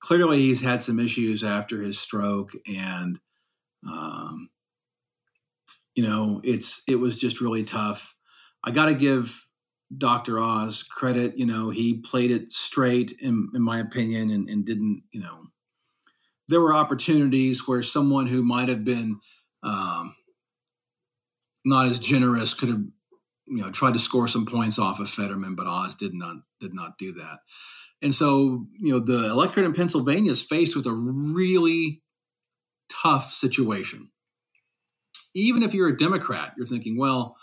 [0.00, 3.18] clearly, he's had some issues after his stroke, and
[3.84, 4.50] um,
[5.94, 8.14] you know, it's it was just really tough.
[8.64, 9.46] I got to give
[9.96, 10.38] Dr.
[10.38, 11.38] Oz credit.
[11.38, 15.02] You know, he played it straight, in, in my opinion, and, and didn't.
[15.12, 15.38] You know,
[16.48, 19.18] there were opportunities where someone who might have been
[19.62, 20.14] um,
[21.64, 22.82] not as generous could have
[23.46, 26.74] you know tried to score some points off of Fetterman, but Oz did not did
[26.74, 27.40] not do that.
[28.02, 32.02] And so, you know, the electorate in Pennsylvania is faced with a really
[32.88, 34.10] tough situation.
[35.34, 37.36] Even if you're a Democrat, you're thinking, well,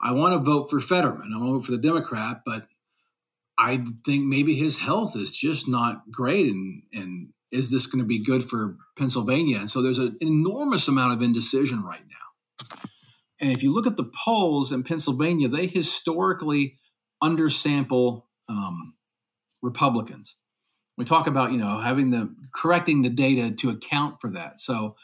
[0.00, 1.32] I want to vote for Fetterman.
[1.34, 2.66] I want to vote for the Democrat, but
[3.58, 6.46] I think maybe his health is just not great.
[6.46, 9.58] And, and is this going to be good for Pennsylvania?
[9.58, 12.78] And so there's an enormous amount of indecision right now.
[13.40, 16.78] And if you look at the polls in Pennsylvania, they historically
[17.22, 18.94] undersample um,
[19.62, 20.36] Republicans.
[20.96, 24.60] We talk about you know having the correcting the data to account for that.
[24.60, 24.96] So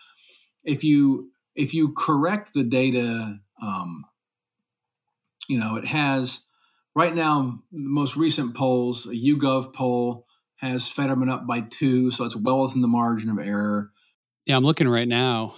[0.63, 4.05] if you if you correct the data, um,
[5.49, 6.41] you know it has
[6.95, 10.25] right now the most recent polls, a YouGov poll
[10.57, 13.91] has Fetterman up by two, so it's well within the margin of error.
[14.47, 15.55] Yeah, I'm looking right now.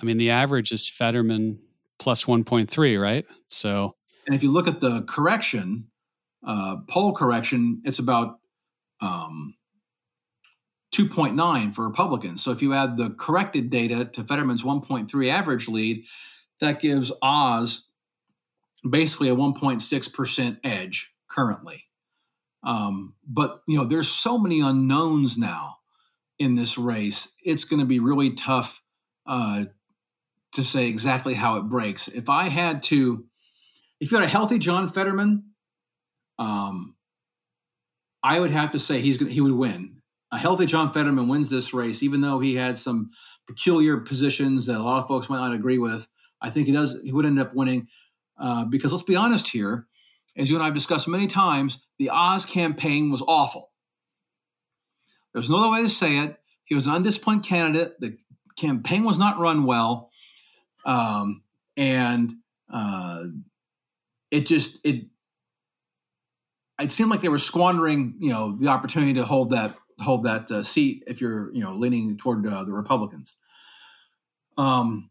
[0.00, 1.60] I mean, the average is Fetterman
[1.98, 3.24] plus 1.3, right?
[3.48, 3.94] So,
[4.26, 5.88] and if you look at the correction,
[6.46, 8.38] uh, poll correction, it's about
[9.00, 9.56] um,
[10.94, 12.42] 2.9 for Republicans.
[12.42, 16.04] So if you add the corrected data to Fetterman's 1.3 average lead,
[16.60, 17.88] that gives Oz
[18.88, 21.84] basically a 1.6% edge currently.
[22.62, 25.76] Um, but you know, there's so many unknowns now
[26.38, 27.28] in this race.
[27.44, 28.82] It's going to be really tough
[29.26, 29.64] uh,
[30.52, 32.08] to say exactly how it breaks.
[32.08, 33.24] If I had to,
[34.00, 35.50] if you had a healthy John Fetterman,
[36.38, 36.96] um,
[38.22, 39.32] I would have to say he's going.
[39.32, 39.93] he would win.
[40.34, 43.12] A healthy John Fetterman wins this race, even though he had some
[43.46, 46.08] peculiar positions that a lot of folks might not agree with.
[46.42, 46.98] I think he does.
[47.04, 47.86] He would end up winning
[48.36, 49.86] uh, because let's be honest here,
[50.36, 53.70] as you and I have discussed many times, the Oz campaign was awful.
[55.32, 56.36] There's no other way to say it.
[56.64, 58.00] He was an undisciplined candidate.
[58.00, 58.18] The
[58.58, 60.10] campaign was not run well,
[60.84, 61.44] um,
[61.76, 62.32] and
[62.72, 63.20] uh,
[64.32, 65.06] it just it
[66.80, 70.50] it seemed like they were squandering, you know, the opportunity to hold that hold that
[70.50, 73.34] uh, seat if you're, you know, leaning toward uh, the Republicans.
[74.56, 75.10] Um,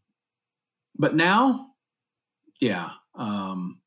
[0.97, 1.71] but now,
[2.59, 3.79] yeah, um,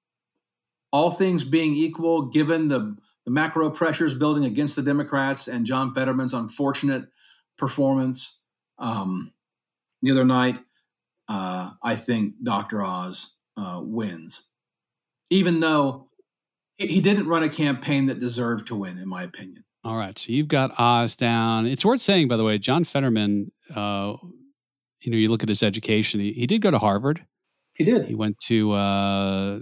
[0.93, 5.93] all things being equal, given the the macro pressures building against the Democrats and John
[5.93, 7.09] Fetterman's unfortunate
[7.59, 8.39] performance
[8.79, 9.33] um,
[10.01, 10.61] the other night,
[11.29, 12.83] uh, I think Dr.
[12.85, 14.45] Oz uh, wins,
[15.29, 16.09] even though
[16.79, 19.65] he didn't run a campaign that deserved to win, in my opinion.
[19.87, 21.67] All right, so you've got Oz down.
[21.67, 23.53] It's worth saying, by the way, John Fetterman.
[23.75, 24.15] Uh,
[25.03, 26.19] you know, you look at his education.
[26.21, 27.25] He, he did go to Harvard.
[27.75, 28.07] He did.
[28.07, 28.73] He went to.
[28.73, 29.61] Uh,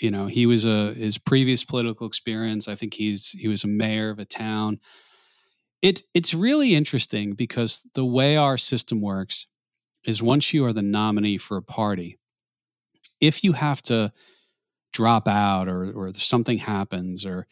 [0.00, 2.68] you know, he was a his previous political experience.
[2.68, 4.80] I think he's he was a mayor of a town
[5.84, 9.46] it it's really interesting because the way our system works
[10.06, 12.18] is once you are the nominee for a party,
[13.20, 14.10] if you have to
[14.94, 17.46] drop out or or something happens or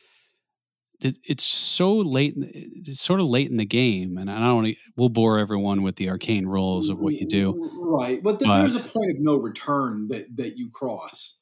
[1.05, 4.75] it's so late it's sort of late in the game and i don't want to
[4.97, 8.23] we'll bore everyone with the arcane rules of what you do mm, mm, mm, right
[8.23, 11.37] but, but there's a point of no return that that you cross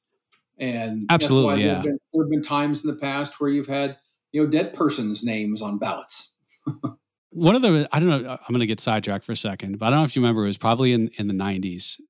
[0.59, 3.69] and absolutely yeah there have, been, there have been times in the past where you've
[3.69, 3.97] had
[4.33, 6.31] you know dead person's names on ballots.
[7.33, 9.87] One of the i don't know i'm going to get sidetracked for a second but
[9.87, 12.01] i don't know if you remember it was probably in in the 90s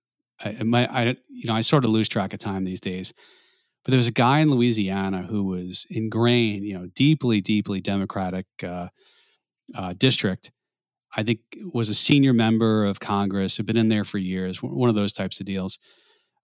[0.43, 3.13] I, my, I you know i sort of lose track of time these days
[3.85, 8.47] but there was a guy in Louisiana who was ingrained, you know, deeply, deeply Democratic
[8.63, 8.89] uh,
[9.75, 10.51] uh, district.
[11.17, 11.41] I think
[11.73, 15.13] was a senior member of Congress, had been in there for years, one of those
[15.13, 15.79] types of deals.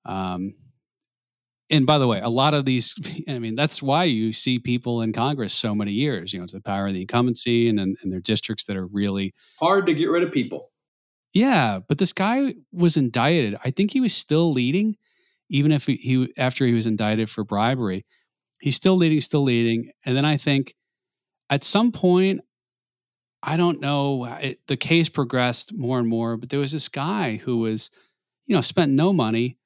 [0.05, 0.55] Um,
[1.69, 2.95] and by the way, a lot of these,
[3.29, 6.33] I mean, that's why you see people in Congress so many years.
[6.33, 8.87] You know, it's the power of the incumbency and, and, and their districts that are
[8.87, 10.71] really hard to get rid of people.
[11.33, 11.81] Yeah.
[11.87, 13.57] But this guy was indicted.
[13.63, 14.97] I think he was still leading
[15.49, 18.05] even if he, after he was indicted for bribery,
[18.61, 19.91] he's still leading, still leading.
[20.05, 20.75] And then I think
[21.51, 22.41] at some point,
[23.43, 27.37] I don't know, it, the case progressed more and more, but there was this guy
[27.37, 27.91] who was,
[28.47, 29.59] you know, spent no money.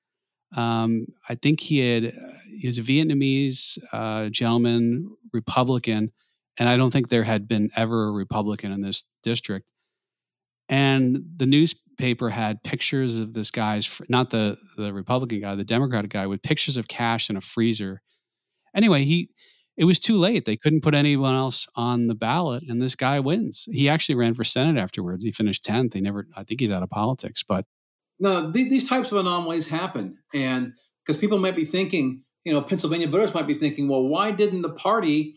[0.54, 2.12] Um, I think he had,
[2.60, 6.12] he was a Vietnamese uh, gentleman, Republican,
[6.58, 9.70] and I don't think there had been ever a Republican in this district.
[10.70, 16.12] And the newspaper had pictures of this guy's not the the Republican guy, the Democratic
[16.12, 18.00] guy, with pictures of cash in a freezer.
[18.74, 19.30] Anyway, he
[19.76, 20.44] it was too late.
[20.44, 23.66] They couldn't put anyone else on the ballot, and this guy wins.
[23.72, 25.24] He actually ran for senate afterwards.
[25.24, 25.94] He finished tenth.
[25.94, 26.28] He never.
[26.36, 27.64] I think he's out of politics, but
[28.20, 30.72] no, th- these types of anomalies happen, and
[31.04, 34.62] because people might be thinking, you know, Pennsylvania voters might be thinking, well, why didn't
[34.62, 35.34] the party,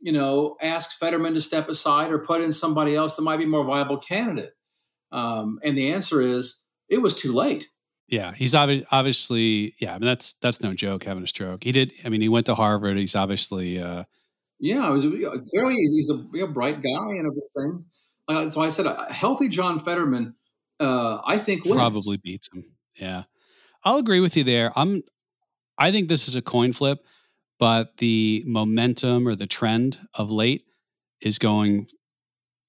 [0.00, 3.46] you know, ask Fetterman to step aside or put in somebody else that might be
[3.46, 4.50] more viable candidate?
[5.12, 7.68] Um, and the answer is it was too late.
[8.08, 9.94] Yeah, he's obvi- obviously yeah.
[9.94, 11.64] I mean that's that's no joke having a stroke.
[11.64, 11.92] He did.
[12.04, 12.96] I mean, he went to Harvard.
[12.96, 14.04] He's obviously uh,
[14.60, 14.88] yeah.
[14.88, 15.04] It was
[15.54, 17.84] very he's a, a, bright guy and everything.
[18.28, 20.34] Uh, so I said a healthy John Fetterman.
[20.78, 21.76] Uh, I think wins.
[21.76, 22.64] probably beats him.
[22.94, 23.24] Yeah,
[23.82, 24.72] I'll agree with you there.
[24.76, 25.02] I'm.
[25.78, 27.04] I think this is a coin flip,
[27.58, 30.64] but the momentum or the trend of late
[31.20, 31.88] is going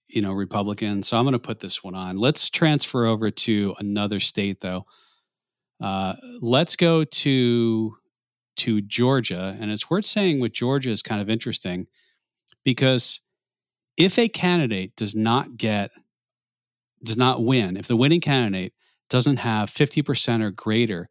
[0.07, 1.03] you know, Republican.
[1.03, 2.17] So I'm going to put this one on.
[2.17, 4.85] Let's transfer over to another state, though.
[5.81, 7.97] Uh, let's go to
[8.57, 11.85] to Georgia, and it's worth saying with Georgia is kind of interesting
[12.63, 13.21] because
[13.97, 15.91] if a candidate does not get
[17.03, 18.73] does not win, if the winning candidate
[19.09, 21.09] doesn't have 50% or greater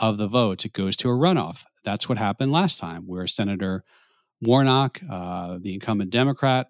[0.00, 1.64] of the votes, it goes to a runoff.
[1.84, 3.84] That's what happened last time, where Senator
[4.42, 6.68] Warnock, uh, the incumbent Democrat,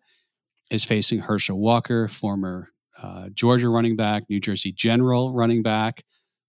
[0.71, 2.71] is facing Herschel Walker, former
[3.03, 6.05] uh, Georgia running back, New Jersey General running back,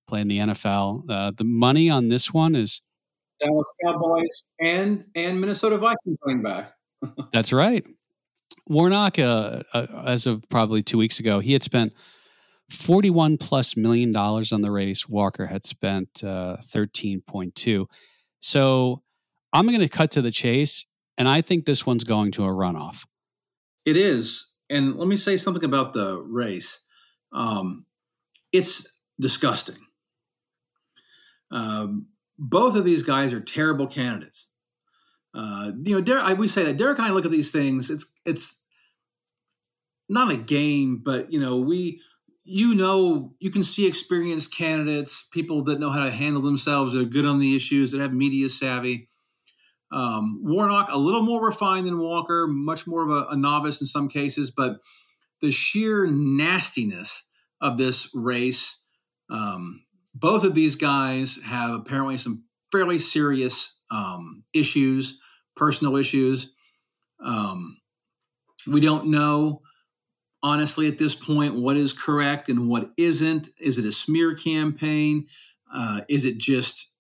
[0.08, 1.10] playing the NFL.
[1.10, 2.82] Uh, the money on this one is
[3.40, 6.74] Dallas Cowboys and and Minnesota Vikings running back.
[7.34, 7.86] that's right.
[8.68, 11.94] Warnock, uh, uh, as of probably two weeks ago, he had spent
[12.70, 15.10] 41 plus million dollars on the race.
[15.10, 17.86] Walker had spent uh, 13.2.
[18.40, 19.02] So
[19.54, 20.86] I'm going to cut to the chase,
[21.18, 23.06] and I think this one's going to a runoff.
[23.86, 24.52] It is.
[24.70, 26.80] And let me say something about the race.
[27.34, 27.86] Um,
[28.54, 28.88] it's
[29.20, 29.78] disgusting.
[31.52, 34.48] Um, both of these guys are terrible candidates.
[35.34, 37.90] Uh, you know, Derek, I, we say that Derek and I look at these things.
[37.90, 38.62] It's it's
[40.10, 42.02] not a game, but you know, we
[42.44, 47.02] you know you can see experienced candidates, people that know how to handle themselves, that
[47.02, 49.10] are good on the issues, that have media savvy.
[49.92, 53.88] Um, Warnock, a little more refined than Walker, much more of a, a novice in
[53.88, 54.78] some cases, but
[55.42, 57.24] the sheer nastiness
[57.60, 58.80] of this race.
[59.30, 59.84] Um,
[60.16, 65.20] both of these guys have apparently some fairly serious um, issues,
[65.56, 66.52] personal issues.
[67.24, 67.78] Um,
[68.68, 69.62] we don't know,
[70.44, 73.50] honestly, at this point, what is correct and what isn't.
[73.60, 75.28] Is it a smear campaign?
[75.74, 76.91] Uh, is it just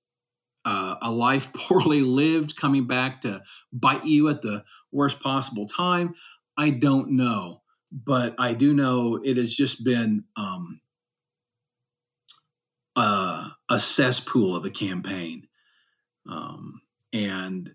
[0.66, 3.41] uh, a life poorly lived coming back to
[3.72, 6.16] bite you at the worst possible time?
[6.57, 7.62] I don't know.
[7.91, 10.80] But I do know it has just been um,
[12.95, 15.47] a, a, cesspool of a campaign.
[16.30, 16.82] Um,
[17.12, 17.74] and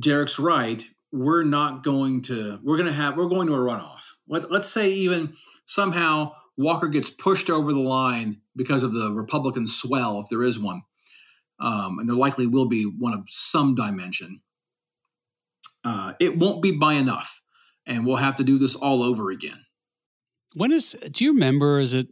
[0.00, 0.84] Derek's right.
[1.12, 4.00] We're not going to, we're going to have, we're going to a runoff.
[4.28, 5.36] Let, let's say even
[5.66, 10.58] somehow Walker gets pushed over the line because of the Republican swell, if there is
[10.58, 10.82] one
[11.60, 14.40] um, and there likely will be one of some dimension.
[15.84, 17.40] Uh, it won't be by enough,
[17.86, 19.64] and we'll have to do this all over again.
[20.54, 20.96] When is?
[21.10, 21.78] Do you remember?
[21.78, 22.08] Is it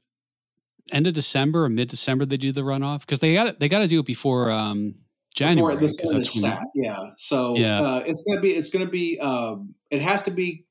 [0.93, 3.01] end of December or mid December they do the runoff?
[3.01, 4.95] Because they got they got to do it before um,
[5.35, 5.77] January.
[5.77, 6.59] Before the sun is set.
[6.75, 7.11] Yeah.
[7.17, 7.81] So yeah.
[7.81, 9.57] Uh, it's gonna be it's gonna be uh,
[9.91, 10.67] it has to be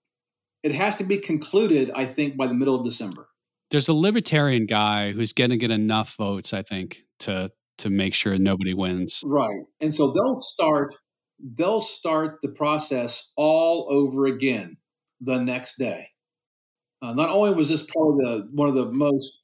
[0.63, 1.91] it has to be concluded.
[1.95, 3.27] I think by the middle of December.
[3.69, 8.13] There's a libertarian guy who's going to get enough votes, I think, to to make
[8.13, 9.21] sure nobody wins.
[9.23, 9.63] Right.
[9.81, 10.93] And so they'll start
[11.39, 14.77] they'll start the process all over again
[15.21, 16.09] the next day.
[17.01, 19.43] Uh, not only was this probably the one of the most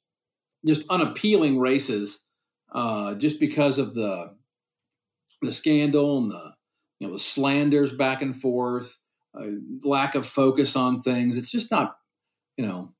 [0.66, 2.18] just unappealing races,
[2.72, 4.34] uh, just because of the
[5.42, 6.52] the scandal and the
[6.98, 8.96] you know the slanders back and forth,
[9.38, 9.44] uh,
[9.84, 11.36] lack of focus on things.
[11.36, 11.96] It's just not
[12.56, 12.90] you know.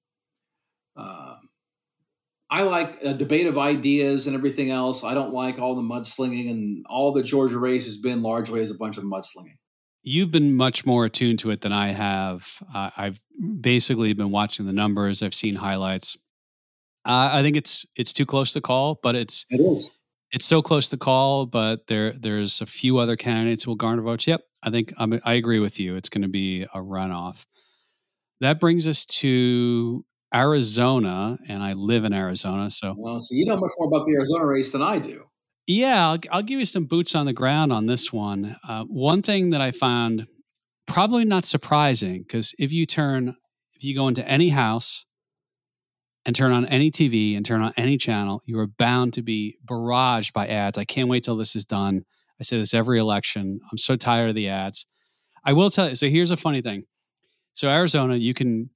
[2.51, 5.03] I like a debate of ideas and everything else.
[5.03, 8.71] I don't like all the mudslinging, and all the Georgia race has been largely as
[8.71, 9.57] a bunch of mudslinging
[10.05, 12.47] you've been much more attuned to it than I have.
[12.73, 13.21] Uh, I've
[13.61, 15.23] basically been watching the numbers.
[15.23, 16.17] I've seen highlights.
[17.07, 19.89] Uh, I think it's it's too close to call, but it's it is.
[20.31, 24.03] It's so close to call, but there there's a few other candidates who will garner
[24.03, 24.27] votes.
[24.27, 25.97] Yep, I think I'm, I agree with you.
[25.97, 27.45] It's going to be a runoff.
[28.41, 33.57] That brings us to Arizona, and I live in Arizona, so well, so you know
[33.57, 35.25] much more about the Arizona race than I do.
[35.67, 38.57] Yeah, I'll, I'll, give you some boots on the ground on this one.
[38.69, 40.27] Uh, one thing that I found
[40.87, 43.37] probably not surprising because if you turn,
[43.75, 45.07] if you go into any house
[46.27, 49.57] and turn on any TV and turn on any channel, you are bound to be
[49.65, 50.77] barraged by ads.
[50.77, 52.05] I can't wait till this is done.
[52.41, 53.61] I say this every election.
[53.71, 54.87] I'm so tired of the ads.
[55.47, 55.95] I will tell you.
[55.95, 56.85] So here's a funny thing.
[57.53, 58.71] So Arizona, you can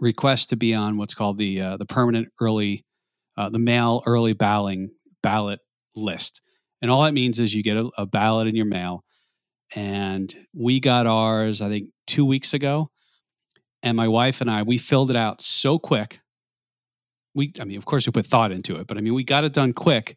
[0.00, 2.84] request to be on what's called the uh, the permanent early,
[3.36, 4.90] uh, the mail early balloting
[5.22, 5.60] ballot
[5.96, 6.40] list.
[6.82, 9.04] And all that means is you get a, a ballot in your mail.
[9.74, 12.90] And we got ours, I think, two weeks ago.
[13.82, 16.20] And my wife and I, we filled it out so quick.
[17.34, 19.44] We, I mean, of course, we put thought into it, but I mean, we got
[19.44, 20.16] it done quick.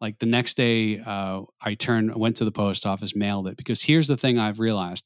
[0.00, 3.56] Like the next day, uh, I turned, went to the post office, mailed it.
[3.56, 5.04] Because here's the thing I've realized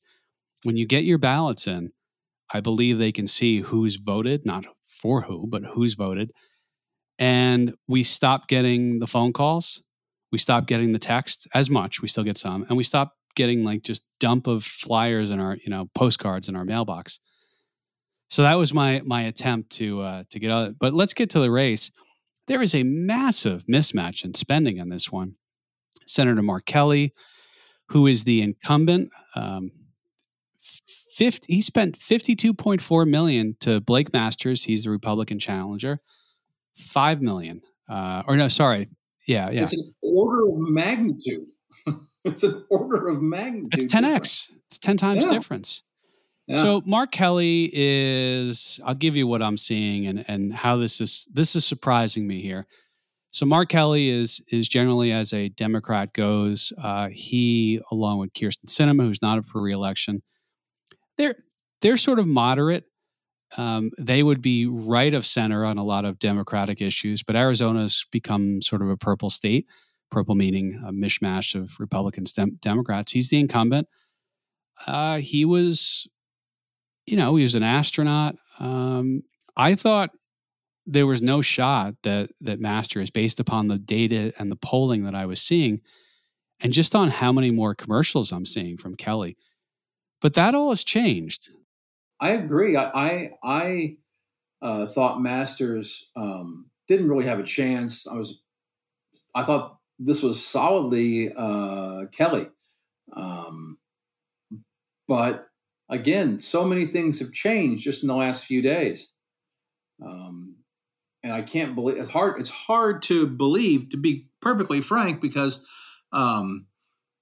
[0.62, 1.90] when you get your ballots in,
[2.52, 6.32] I believe they can see who's voted, not for who, but who's voted.
[7.18, 9.82] And we stopped getting the phone calls
[10.32, 12.00] we stopped getting the text as much.
[12.00, 15.56] We still get some, and we stopped getting like just dump of flyers in our
[15.56, 17.20] you know postcards in our mailbox.
[18.28, 20.74] So that was my my attempt to uh, to get out.
[20.78, 21.90] But let's get to the race.
[22.46, 25.34] There is a massive mismatch in spending on this one.
[26.06, 27.12] Senator Mark Kelly,
[27.88, 29.70] who is the incumbent, um,
[31.20, 34.64] 50, he spent 52.4 million to Blake Masters.
[34.64, 36.00] He's the Republican challenger.
[36.74, 37.60] Five million,
[37.90, 38.88] uh, or no, sorry,
[39.28, 39.64] yeah, yeah.
[39.64, 41.46] It's an order of magnitude.
[42.24, 43.84] it's an order of magnitude.
[43.84, 44.48] It's 10x.
[44.68, 45.30] It's 10 times yeah.
[45.32, 45.82] difference.
[46.46, 46.62] Yeah.
[46.62, 51.28] So Mark Kelly is I'll give you what I'm seeing and and how this is
[51.30, 52.66] this is surprising me here.
[53.30, 58.66] So Mark Kelly is is generally as a Democrat goes, uh, he along with Kyrsten
[58.66, 60.22] Sinema, who's not up for reelection,
[61.20, 61.36] they're
[61.82, 62.84] they're sort of moderate
[63.56, 68.06] um, they would be right of center on a lot of Democratic issues, but Arizona's
[68.12, 69.66] become sort of a purple state,
[70.10, 73.12] purple meaning a mishmash of Republicans, Dem- Democrats.
[73.12, 73.88] He's the incumbent.
[74.86, 76.06] Uh, he was,
[77.06, 78.36] you know, he was an astronaut.
[78.58, 79.22] Um,
[79.56, 80.10] I thought
[80.86, 85.14] there was no shot that that Masters, based upon the data and the polling that
[85.14, 85.80] I was seeing,
[86.60, 89.36] and just on how many more commercials I'm seeing from Kelly.
[90.20, 91.50] But that all has changed.
[92.20, 92.76] I agree.
[92.76, 93.96] I I, I
[94.62, 98.06] uh, thought Masters um, didn't really have a chance.
[98.06, 98.42] I was
[99.34, 102.48] I thought this was solidly uh, Kelly,
[103.14, 103.78] um,
[105.08, 105.48] but
[105.88, 109.08] again, so many things have changed just in the last few days.
[110.04, 110.56] Um,
[111.22, 112.40] and I can't believe it's hard.
[112.40, 115.66] It's hard to believe, to be perfectly frank, because
[116.12, 116.66] um,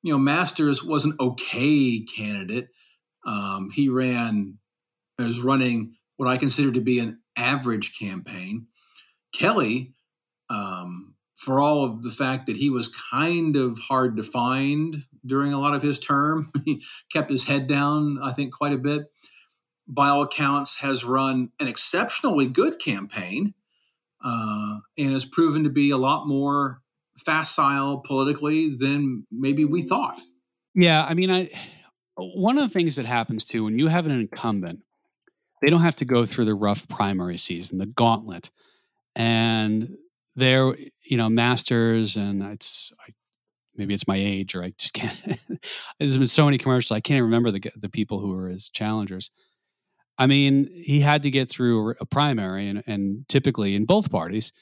[0.03, 2.69] you know Masters was an okay candidate.
[3.29, 4.59] Um, he ran
[5.19, 8.67] is running what I consider to be an average campaign.
[9.35, 9.93] Kelly,
[10.49, 15.53] um, for all of the fact that he was kind of hard to find during
[15.53, 19.03] a lot of his term, he kept his head down, I think, quite a bit.
[19.87, 23.55] By all accounts, has run an exceptionally good campaign
[24.25, 26.81] uh, and has proven to be a lot more
[27.25, 30.21] facile politically than maybe we thought.
[30.75, 31.51] Yeah, I mean, I
[32.19, 34.81] one of the things that happens too when you have an incumbent
[35.61, 38.51] they don't have to go through the rough primary season, the gauntlet.
[39.17, 39.97] And
[40.37, 43.13] they're, you know, masters, and it's I,
[43.75, 45.17] maybe it's my age, or I just can't.
[45.99, 48.69] There's been so many commercials, I can't even remember the the people who were his
[48.69, 49.31] challengers.
[50.17, 54.53] I mean, he had to get through a primary, and, and typically in both parties,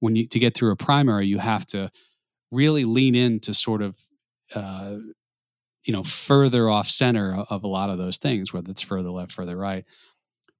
[0.00, 1.90] when you to get through a primary, you have to
[2.50, 3.98] really lean into sort of
[4.54, 4.96] uh,
[5.84, 9.32] you know further off center of a lot of those things, whether it's further left,
[9.32, 9.84] further right.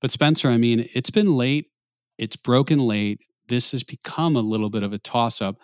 [0.00, 1.70] But Spencer, I mean, it's been late.
[2.18, 3.20] It's broken late.
[3.48, 5.56] This has become a little bit of a toss up.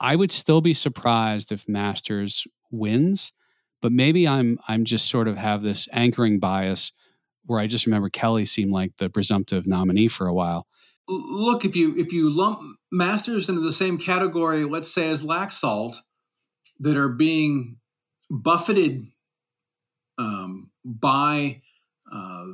[0.00, 3.32] I would still be surprised if Masters wins,
[3.82, 6.92] but maybe I'm I'm just sort of have this anchoring bias
[7.44, 10.66] where I just remember Kelly seemed like the presumptive nominee for a while.
[11.08, 12.60] Look, if you if you lump
[12.92, 15.96] Masters into the same category, let's say as Laxalt,
[16.78, 17.76] that are being
[18.30, 19.06] buffeted
[20.18, 21.62] um, by
[22.10, 22.46] uh,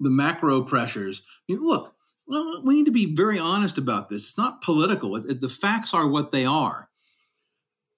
[0.00, 1.22] the macro pressures.
[1.48, 1.94] I mean, look,
[2.26, 4.24] well, we need to be very honest about this.
[4.24, 5.16] It's not political.
[5.16, 6.88] It, it, the facts are what they are.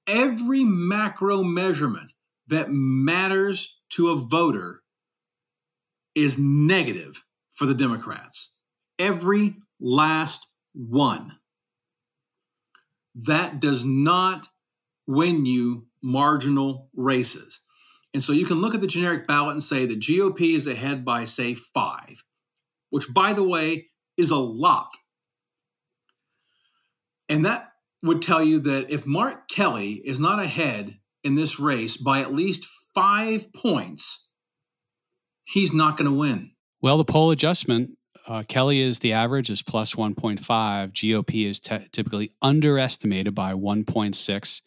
[0.06, 2.12] Every macro measurement
[2.48, 4.82] that matters to a voter
[6.14, 7.22] is negative
[7.52, 8.50] for the Democrats.
[8.98, 11.38] Every last one.
[13.14, 14.48] That does not
[15.10, 17.60] win you marginal races.
[18.14, 21.04] And so you can look at the generic ballot and say the GOP is ahead
[21.04, 22.24] by, say, five,
[22.90, 24.90] which, by the way, is a lot.
[27.28, 31.96] And that would tell you that if Mark Kelly is not ahead in this race
[31.96, 34.26] by at least five points,
[35.44, 36.52] he's not going to win.
[36.80, 37.90] Well, the poll adjustment,
[38.26, 40.40] uh, Kelly is the average is plus 1.5.
[40.40, 44.60] GOP is t- typically underestimated by 1.6.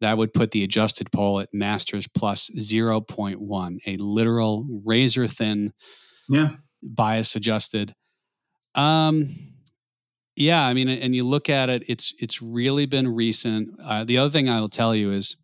[0.00, 5.72] That would put the adjusted poll at Masters plus 0.1, a literal razor thin,
[6.28, 6.50] yeah,
[6.82, 7.94] bias adjusted.
[8.74, 9.54] Um,
[10.36, 13.78] yeah, I mean, and you look at it, it's it's really been recent.
[13.78, 15.36] Uh, the other thing I will tell you is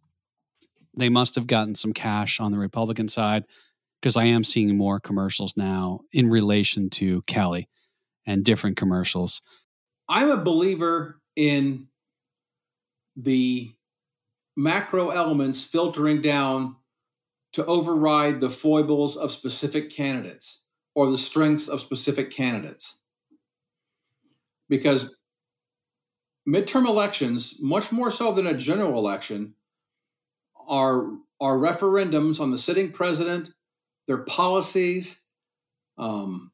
[0.97, 3.45] they must have gotten some cash on the Republican side
[4.01, 7.69] because I am seeing more commercials now in relation to Kelly
[8.25, 9.43] and different commercials.
[10.09, 11.89] I'm a believer in
[13.17, 13.75] the
[14.57, 16.77] macro elements filtering down
[17.53, 20.63] to override the foibles of specific candidates
[20.95, 22.99] or the strengths of specific candidates.
[24.69, 25.15] Because
[26.49, 29.55] midterm elections, much more so than a general election,
[30.69, 31.07] are,
[31.41, 33.51] are referendums on the sitting president,
[34.09, 35.23] their policies,
[35.99, 36.51] um,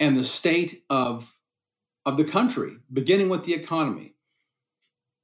[0.00, 1.34] and the state of,
[2.04, 4.13] of the country, beginning with the economy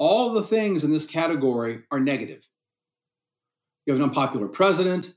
[0.00, 2.48] all the things in this category are negative.
[3.84, 5.12] You have an unpopular president.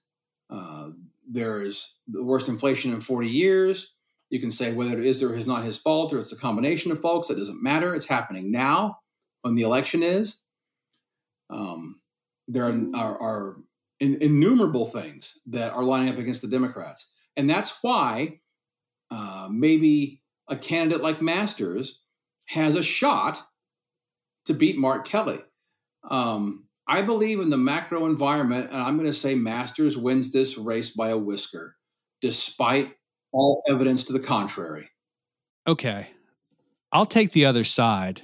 [0.50, 0.90] Uh,
[1.28, 3.94] there is the worst inflation in 40 years.
[4.30, 6.92] You can say whether it is or is not his fault or it's a combination
[6.92, 7.30] of folks.
[7.30, 7.96] It doesn't matter.
[7.96, 9.00] It's happening now
[9.42, 10.40] when the election is.
[11.50, 12.02] Um,
[12.50, 13.58] there are, are, are
[14.02, 17.10] in, innumerable things that are lining up against the Democrats.
[17.38, 18.40] And that's why
[19.10, 22.02] uh, maybe a candidate like Masters
[22.48, 23.44] has a shot
[24.46, 25.40] to beat Mark Kelly.
[26.10, 30.58] Um, I believe in the macro environment, and I'm going to say Masters wins this
[30.58, 31.76] race by a whisker,
[32.22, 32.94] despite
[33.32, 34.90] all evidence to the contrary.
[35.68, 36.10] Okay.
[36.92, 38.22] I'll take the other side,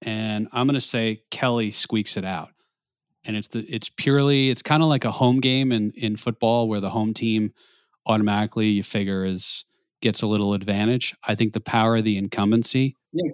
[0.00, 2.50] and I'm going to say Kelly squeaks it out.
[3.24, 6.68] And it's the it's purely it's kind of like a home game in in football
[6.68, 7.52] where the home team
[8.04, 9.64] automatically you figure is
[10.00, 11.14] gets a little advantage.
[11.22, 13.32] I think the power of the incumbency yeah,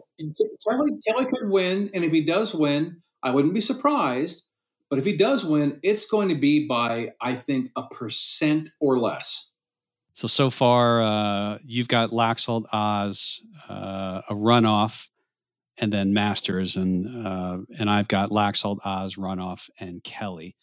[0.68, 4.45] Kelly, Kelly could win, and if he does win, I wouldn't be surprised.
[4.91, 8.99] But if he does win, it's going to be by I think a percent or
[8.99, 9.51] less.
[10.14, 15.09] So so far, uh, you've got Laxalt Oz, uh, a runoff,
[15.76, 20.57] and then Masters, and uh, and I've got Laxalt Oz runoff and Kelly.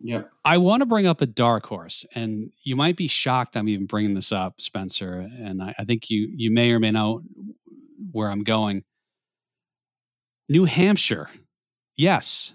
[0.00, 0.22] Yeah.
[0.44, 3.86] I want to bring up a dark horse, and you might be shocked I'm even
[3.86, 5.28] bringing this up, Spencer.
[5.40, 7.22] And I, I think you you may or may not
[8.12, 8.84] where I'm going.
[10.48, 11.28] New Hampshire.
[11.96, 12.52] Yes.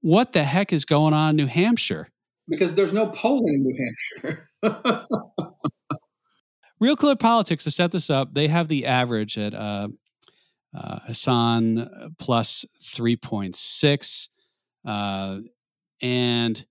[0.00, 2.08] What the heck is going on in New Hampshire?
[2.48, 3.76] Because there's no polling in New
[4.22, 4.46] Hampshire.
[6.80, 9.88] Real Clear Politics to set this up, they have the average at uh,
[10.76, 14.28] uh, Hassan plus 3.6.
[14.86, 15.40] Uh,
[16.00, 16.64] and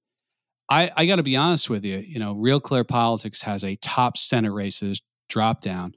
[0.69, 3.75] I, I got to be honest with you, you know, Real Clear Politics has a
[3.77, 5.93] top Senate races drop down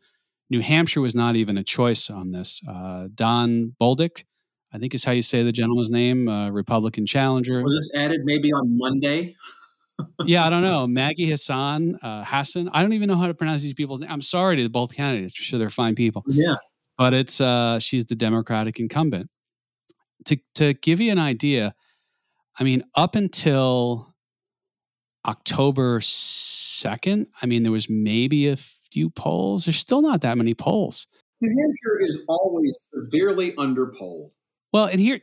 [0.50, 2.60] New Hampshire was not even a choice on this.
[2.68, 4.24] Uh, Don Bolduc,
[4.72, 7.62] I think is how you say the gentleman's name, uh, Republican challenger.
[7.62, 9.36] Was this added maybe on Monday?
[10.26, 10.86] yeah, I don't know.
[10.86, 12.68] Maggie Hassan, uh, Hassan.
[12.72, 14.12] I don't even know how to pronounce these people's names.
[14.12, 15.34] I'm sorry to both candidates.
[15.38, 16.24] I'm sure they're fine people.
[16.26, 16.56] Yeah.
[16.98, 19.30] But it's uh, she's the Democratic incumbent.
[20.26, 21.74] To to give you an idea,
[22.58, 24.14] I mean, up until
[25.26, 27.26] October second.
[27.42, 28.56] I mean, there was maybe a
[28.92, 29.64] few polls.
[29.64, 31.06] There's still not that many polls.
[31.40, 34.30] New Hampshire is always severely underpolled.
[34.72, 35.20] Well, and here,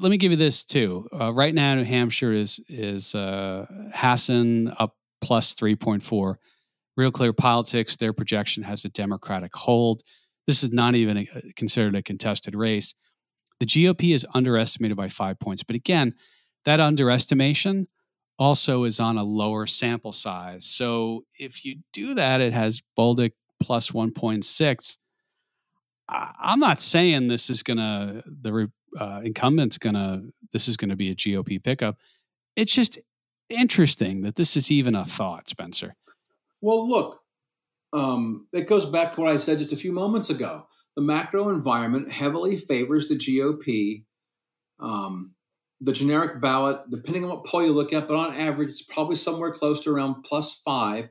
[0.00, 1.08] let me give you this too.
[1.12, 6.38] Uh, right now, New Hampshire is is uh, Hassan up plus three point four.
[6.96, 10.02] Real Clear Politics, their projection has a Democratic hold.
[10.48, 12.94] This is not even a, considered a contested race.
[13.60, 16.14] The GOP is underestimated by five points, but again,
[16.64, 17.86] that underestimation
[18.38, 20.64] also is on a lower sample size.
[20.64, 24.96] So if you do that, it has Bolduc plus 1.6.
[26.08, 30.90] I'm not saying this is going to, the uh, incumbent's going to, this is going
[30.90, 31.96] to be a GOP pickup.
[32.56, 32.98] It's just
[33.50, 35.94] interesting that this is even a thought, Spencer.
[36.60, 37.20] Well, look,
[37.92, 40.66] um, it goes back to what I said just a few moments ago.
[40.96, 44.04] The macro environment heavily favors the GOP.
[44.80, 45.34] Um,
[45.80, 49.16] the generic ballot, depending on what poll you look at, but on average, it's probably
[49.16, 51.08] somewhere close to around plus five,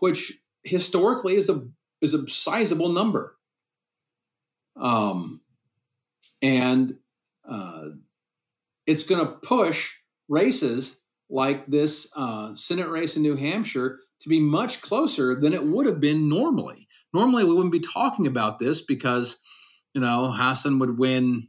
[0.00, 1.66] which historically is a
[2.00, 3.36] is a sizable number.
[4.76, 5.40] Um,
[6.42, 6.96] and
[7.48, 7.82] uh,
[8.86, 9.92] it's going to push
[10.28, 11.00] races
[11.30, 15.86] like this uh, Senate race in New Hampshire to be much closer than it would
[15.86, 16.86] have been normally.
[17.12, 19.38] Normally, we wouldn't be talking about this because,
[19.94, 21.48] you know, Hassan would win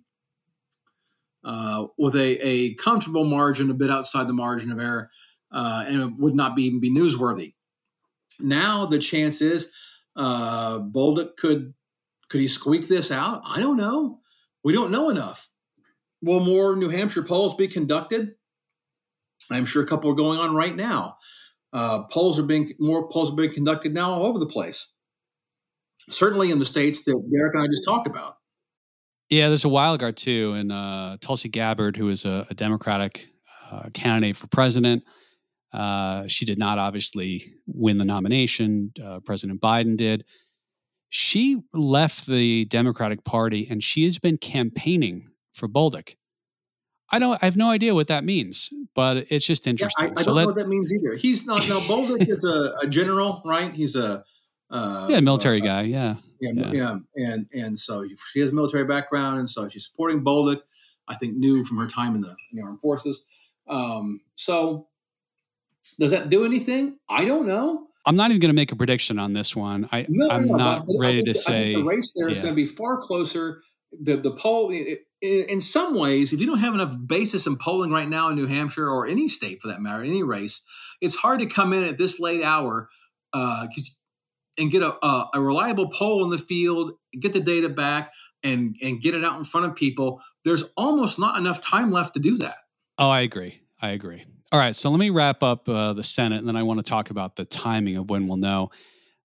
[1.45, 5.09] uh, with a, a comfortable margin, a bit outside the margin of error,
[5.51, 7.53] uh, and it would not be, even be newsworthy.
[8.39, 9.71] Now the chance is
[10.15, 11.73] uh, Bolduc could
[12.29, 13.43] could he squeak this out?
[13.45, 14.19] I don't know.
[14.63, 15.47] We don't know enough.
[16.23, 18.33] Will more New Hampshire polls be conducted?
[19.51, 21.17] I'm sure a couple are going on right now.
[21.71, 24.91] Uh, polls are being more polls are being conducted now all over the place.
[26.09, 28.35] Certainly in the states that Derek and I just talked about.
[29.29, 33.27] Yeah, there's a wild card too, and uh, Tulsi Gabbard, who is a, a Democratic
[33.71, 35.03] uh, candidate for president.
[35.73, 38.93] Uh, she did not obviously win the nomination.
[39.03, 40.23] Uh, president Biden did.
[41.09, 46.15] She left the Democratic Party, and she has been campaigning for Bolduc.
[47.09, 47.41] I don't.
[47.41, 50.07] I have no idea what that means, but it's just interesting.
[50.07, 51.15] Yeah, I, I so don't know what that means either.
[51.15, 51.67] He's not.
[51.69, 53.73] Now Bolduc is a, a, general, right?
[53.73, 54.23] He's a
[54.69, 55.81] uh, yeah, military uh, guy.
[55.83, 56.15] Yeah.
[56.39, 56.51] yeah.
[56.51, 60.61] yeah, yeah, and and so she has a military background, and so she's supporting Bolduc.
[61.07, 63.25] I think knew from her time in the, in the armed forces.
[63.67, 64.87] Um, so
[65.99, 66.97] does that do anything?
[67.09, 67.87] I don't know.
[68.05, 69.89] I'm not even going to make a prediction on this one.
[69.91, 71.73] I, no, I'm no, not ready think, to say.
[71.73, 73.61] the race there is going to be far closer.
[74.01, 77.91] The the poll, in, in some ways, if you don't have enough basis in polling
[77.91, 80.61] right now in New Hampshire or any state for that matter, any race,
[81.01, 82.89] it's hard to come in at this late hour
[83.31, 83.94] because uh,
[84.57, 88.75] and get a, a, a, reliable poll in the field, get the data back, and
[88.81, 90.21] and get it out in front of people.
[90.43, 92.57] There's almost not enough time left to do that.
[92.97, 93.61] Oh, I agree.
[93.81, 94.23] I agree.
[94.51, 96.89] All right, so let me wrap up uh, the Senate, and then I want to
[96.89, 98.69] talk about the timing of when we'll know.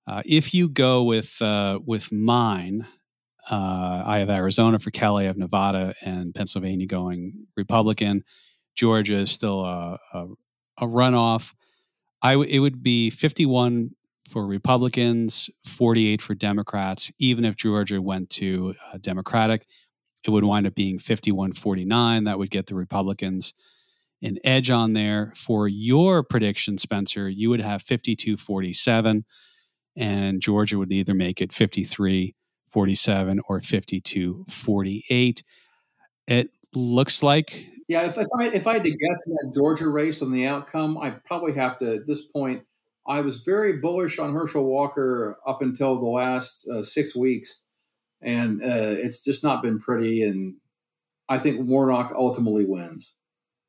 [0.06, 2.86] Uh, if you go with uh, with mine,
[3.50, 8.24] uh, I have Arizona for Kelly, I have Nevada and Pennsylvania going Republican.
[8.74, 10.26] Georgia is still a, a,
[10.78, 11.54] a runoff.
[12.22, 13.90] I w- it would be 51
[14.30, 17.10] for Republicans, 48 for Democrats.
[17.18, 19.66] Even if Georgia went to uh, Democratic,
[20.26, 22.24] it would wind up being 51 49.
[22.24, 23.52] That would get the Republicans
[24.22, 25.32] an edge on there.
[25.34, 29.24] For your prediction, Spencer, you would have 52 47,
[29.96, 32.34] and Georgia would either make it 53
[32.70, 35.42] 47 or 52 48.
[36.28, 37.66] It looks like.
[37.88, 40.96] Yeah, if, if, I, if I had to guess that Georgia race and the outcome,
[40.96, 42.62] I probably have to, at this point,
[43.06, 47.60] I was very bullish on Herschel Walker up until the last uh, six weeks,
[48.22, 50.22] and uh, it's just not been pretty.
[50.22, 50.56] And
[51.28, 53.14] I think Warnock ultimately wins.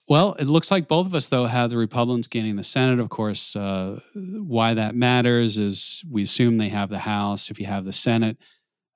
[0.07, 2.99] Well, it looks like both of us, though, have the Republicans gaining the Senate.
[2.99, 7.49] Of course, uh, why that matters is we assume they have the House.
[7.49, 8.37] If you have the Senate,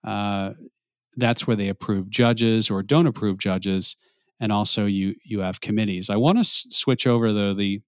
[0.03, 0.51] uh,
[1.15, 3.95] that's where they approve judges or don't approve judges,
[4.41, 6.09] and also you you have committees.
[6.09, 7.81] I want to s- switch over though the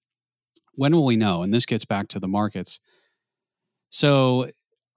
[0.77, 1.43] when will we know?
[1.43, 2.79] And this gets back to the markets.
[3.89, 4.49] So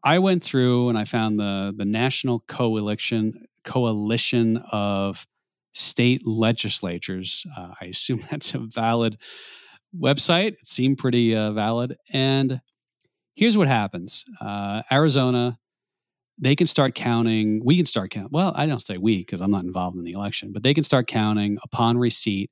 [0.04, 5.26] I went through and I found the the National Coalition Coalition of
[5.72, 7.44] State Legislatures.
[7.56, 9.18] Uh, I assume that's a valid
[9.98, 10.52] website.
[10.52, 11.96] It seemed pretty uh, valid.
[12.12, 12.60] And
[13.34, 15.58] here's what happens: uh, Arizona,
[16.38, 17.62] they can start counting.
[17.64, 18.32] We can start counting.
[18.32, 20.84] Well, I don't say we because I'm not involved in the election, but they can
[20.84, 22.50] start counting upon receipt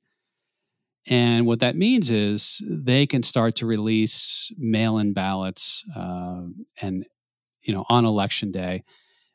[1.07, 6.41] and what that means is they can start to release mail-in ballots uh,
[6.81, 7.05] and
[7.63, 8.83] you know on election day,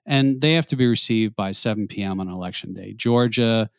[0.06, 2.20] and they have to be received by 7 p.m.
[2.20, 2.92] on election day.
[2.96, 3.70] Georgia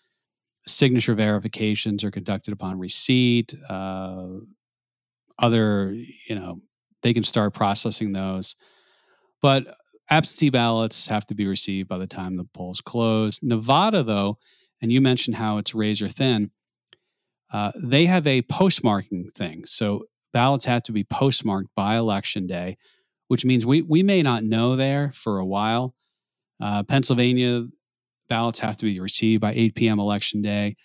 [0.68, 3.54] signature verifications are conducted upon receipt.
[3.70, 4.28] Uh,
[5.38, 6.62] other you know
[7.04, 8.56] they can start processing those.
[9.42, 9.76] But
[10.10, 13.40] absentee ballots have to be received by the time the polls close.
[13.44, 14.40] Nevada, though,
[14.82, 16.52] and you mentioned how it's razor thin,
[17.56, 19.64] uh, they have a postmarking thing.
[19.64, 20.04] So
[20.34, 22.78] ballots have to be postmarked by election day,
[23.30, 25.96] which means we, we may not know there for a while.
[26.62, 27.66] Uh, Pennsylvania
[28.28, 30.02] ballots have to be received by 8 p.m.
[30.02, 30.76] election day.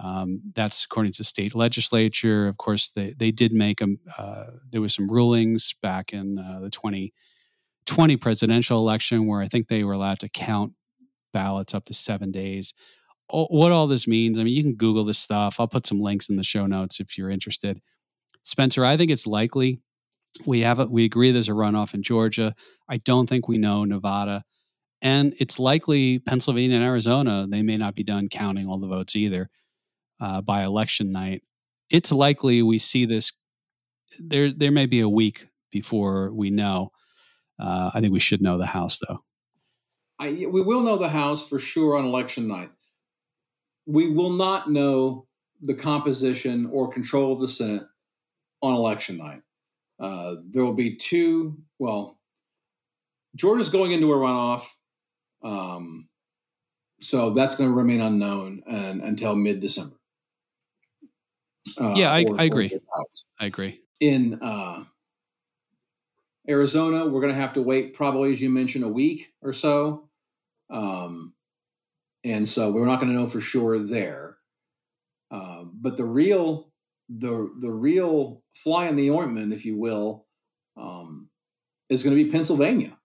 [0.00, 2.46] Um, that's according to state legislature.
[2.46, 3.98] Of course, they, they did make them.
[4.16, 9.66] Uh, there was some rulings back in uh, the 2020 presidential election where I think
[9.66, 10.74] they were allowed to count
[11.32, 12.72] ballots up to seven days.
[13.28, 15.58] What all this means, I mean, you can Google this stuff.
[15.58, 17.80] I'll put some links in the show notes if you're interested.
[18.42, 19.80] Spencer, I think it's likely
[20.46, 22.54] we have a, we agree there's a runoff in Georgia.
[22.88, 24.44] I don't think we know Nevada,
[25.00, 27.46] and it's likely Pennsylvania and Arizona.
[27.48, 29.48] They may not be done counting all the votes either
[30.20, 31.42] uh, by election night.
[31.90, 33.32] It's likely we see this.
[34.18, 36.90] There, there may be a week before we know.
[37.60, 39.18] Uh, I think we should know the House, though.
[40.18, 42.70] I, we will know the House for sure on election night.
[43.86, 45.26] We will not know
[45.60, 47.82] the composition or control of the Senate
[48.62, 49.42] on election night.
[49.98, 51.56] Uh, there will be two.
[51.78, 52.18] Well,
[53.36, 54.66] Georgia's going into a runoff,
[55.42, 56.08] um,
[57.00, 59.96] so that's going to remain unknown and, until mid December.
[61.78, 62.78] Uh, yeah, I, or, I agree.
[63.40, 63.80] I agree.
[64.00, 64.84] In uh,
[66.48, 70.08] Arizona, we're going to have to wait probably, as you mentioned, a week or so.
[70.70, 71.34] Um,
[72.24, 74.38] and so we're not going to know for sure there.
[75.30, 76.72] Uh, but the real,
[77.08, 80.26] the the real fly in the ointment, if you will,
[80.76, 81.28] um,
[81.88, 82.96] is going to be Pennsylvania.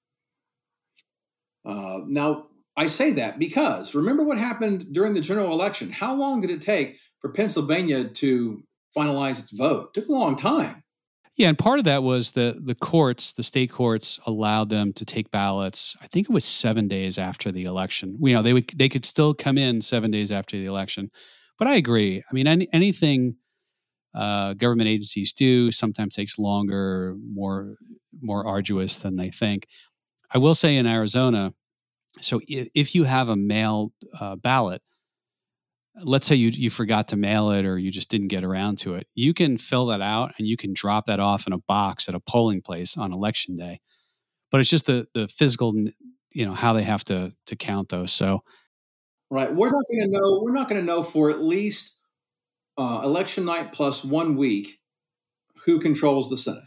[1.66, 2.48] Uh, now,
[2.78, 5.92] I say that because remember what happened during the general election.
[5.92, 8.64] How long did it take for Pennsylvania to
[8.98, 9.90] finalize its vote.
[9.90, 10.84] It took a long time.
[11.40, 15.06] Yeah, and part of that was the the courts, the state courts, allowed them to
[15.06, 15.96] take ballots.
[16.02, 18.18] I think it was seven days after the election.
[18.22, 21.10] You know, they would they could still come in seven days after the election.
[21.58, 22.22] But I agree.
[22.30, 23.38] I mean, any, anything
[24.14, 27.78] uh, government agencies do sometimes takes longer, more
[28.22, 29.66] more arduous than they think.
[30.34, 31.54] I will say in Arizona,
[32.20, 34.82] so if, if you have a mail uh, ballot,
[36.02, 38.96] let's say you you forgot to mail it or you just didn't get around to
[38.96, 42.08] it you can fill that out and you can drop that off in a box
[42.08, 43.82] at a polling place on election day.
[44.52, 45.74] But it's just the the physical
[46.32, 48.44] you know how they have to to count those so.
[49.32, 51.96] Right we're not going to know we're not going to know for at least
[52.80, 54.80] uh, election night plus one week
[55.66, 56.64] who controls the senate.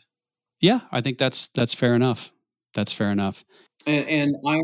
[0.60, 2.30] Yeah i think that's that's fair enough.
[2.74, 3.44] That's fair enough.
[3.86, 4.60] And, and i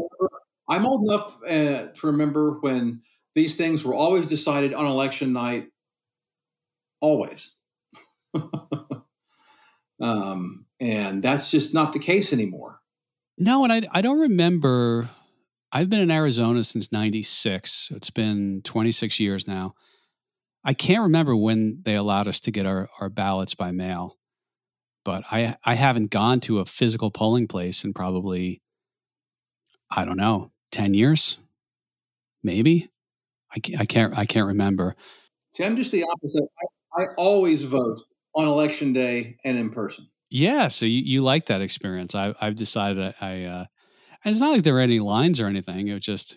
[0.69, 3.03] i'm old enough uh, to remember when
[3.39, 5.69] these things were always decided on election night,
[7.01, 7.55] always.
[10.03, 12.81] um, and that's just not the case anymore.
[13.39, 15.09] No, and I, I don't remember.
[15.71, 17.93] I've been in Arizona since 96.
[17.95, 19.75] It's been 26 years now.
[20.65, 24.19] I can't remember when they allowed us to get our, our ballots by mail,
[25.05, 28.61] but I, I haven't gone to a physical polling place in probably,
[29.91, 31.39] I don't know, 10 years,
[32.43, 32.91] maybe.
[33.55, 34.95] I can't, I can't, I can't remember.
[35.53, 36.49] See, I'm just the opposite.
[36.97, 38.01] I, I always vote
[38.35, 40.09] on election day and in person.
[40.31, 42.15] Yeah, so you, you like that experience.
[42.15, 43.65] I, I've decided I, uh,
[44.25, 45.89] and it's not like there were any lines or anything.
[45.89, 46.37] It was just,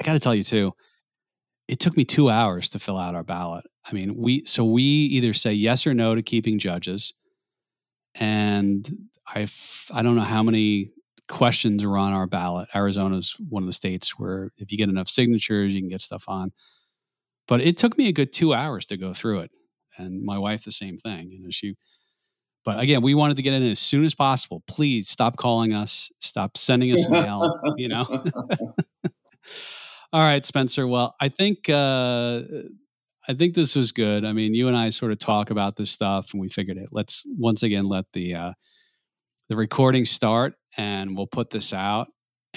[0.00, 0.72] I got to tell you too,
[1.66, 3.64] it took me two hours to fill out our ballot.
[3.84, 7.14] I mean, we, so we either say yes or no to keeping judges.
[8.14, 9.48] And I,
[9.92, 10.90] I don't know how many
[11.28, 12.68] questions are on our ballot.
[12.74, 16.24] Arizona's one of the states where if you get enough signatures, you can get stuff
[16.28, 16.52] on.
[17.46, 19.50] But it took me a good two hours to go through it,
[19.98, 21.30] and my wife the same thing.
[21.30, 21.74] You know, she.
[22.64, 24.62] But again, we wanted to get in as soon as possible.
[24.66, 26.10] Please stop calling us.
[26.20, 27.60] Stop sending us mail.
[27.76, 28.06] you know.
[30.14, 30.86] All right, Spencer.
[30.86, 32.42] Well, I think uh,
[33.28, 34.24] I think this was good.
[34.24, 36.88] I mean, you and I sort of talk about this stuff, and we figured it.
[36.92, 38.52] Let's once again let the uh,
[39.48, 42.08] the recording start and we'll put this out.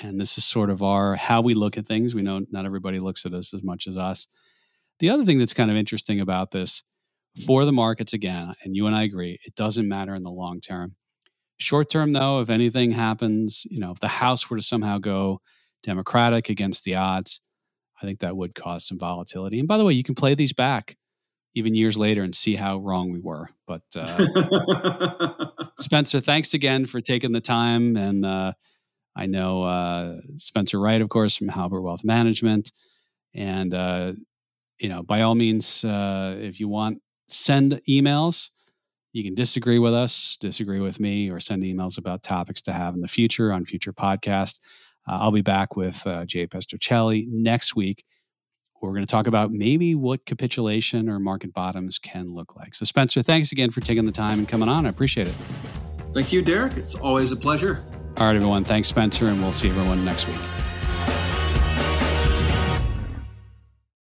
[0.01, 2.13] And this is sort of our how we look at things.
[2.13, 4.27] We know not everybody looks at us as much as us.
[4.99, 6.83] The other thing that's kind of interesting about this
[7.45, 10.59] for the markets, again, and you and I agree, it doesn't matter in the long
[10.59, 10.95] term.
[11.57, 15.41] Short term, though, if anything happens, you know, if the House were to somehow go
[15.83, 17.41] Democratic against the odds,
[18.01, 19.59] I think that would cause some volatility.
[19.59, 20.97] And by the way, you can play these back
[21.57, 23.49] even years later and see how wrong we were.
[23.65, 25.45] But uh,
[25.79, 27.97] Spencer, thanks again for taking the time.
[27.97, 28.53] And uh,
[29.15, 32.71] I know uh, Spencer Wright, of course, from Halbert Wealth Management.
[33.33, 34.13] And, uh,
[34.79, 38.49] you know, by all means, uh, if you want, send emails
[39.13, 42.93] You can disagree with us, disagree with me, or send emails about topics to have
[42.93, 44.59] in the future on future podcast.
[45.07, 48.05] Uh, I'll be back with uh, Jay Pestrichelli next week.
[48.81, 52.75] We're going to talk about maybe what capitulation or market bottoms can look like.
[52.75, 54.85] So, Spencer, thanks again for taking the time and coming on.
[54.85, 55.35] I appreciate it.
[56.13, 56.77] Thank you, Derek.
[56.77, 57.83] It's always a pleasure.
[58.17, 58.63] All right, everyone.
[58.63, 60.37] Thanks, Spencer, and we'll see everyone next week.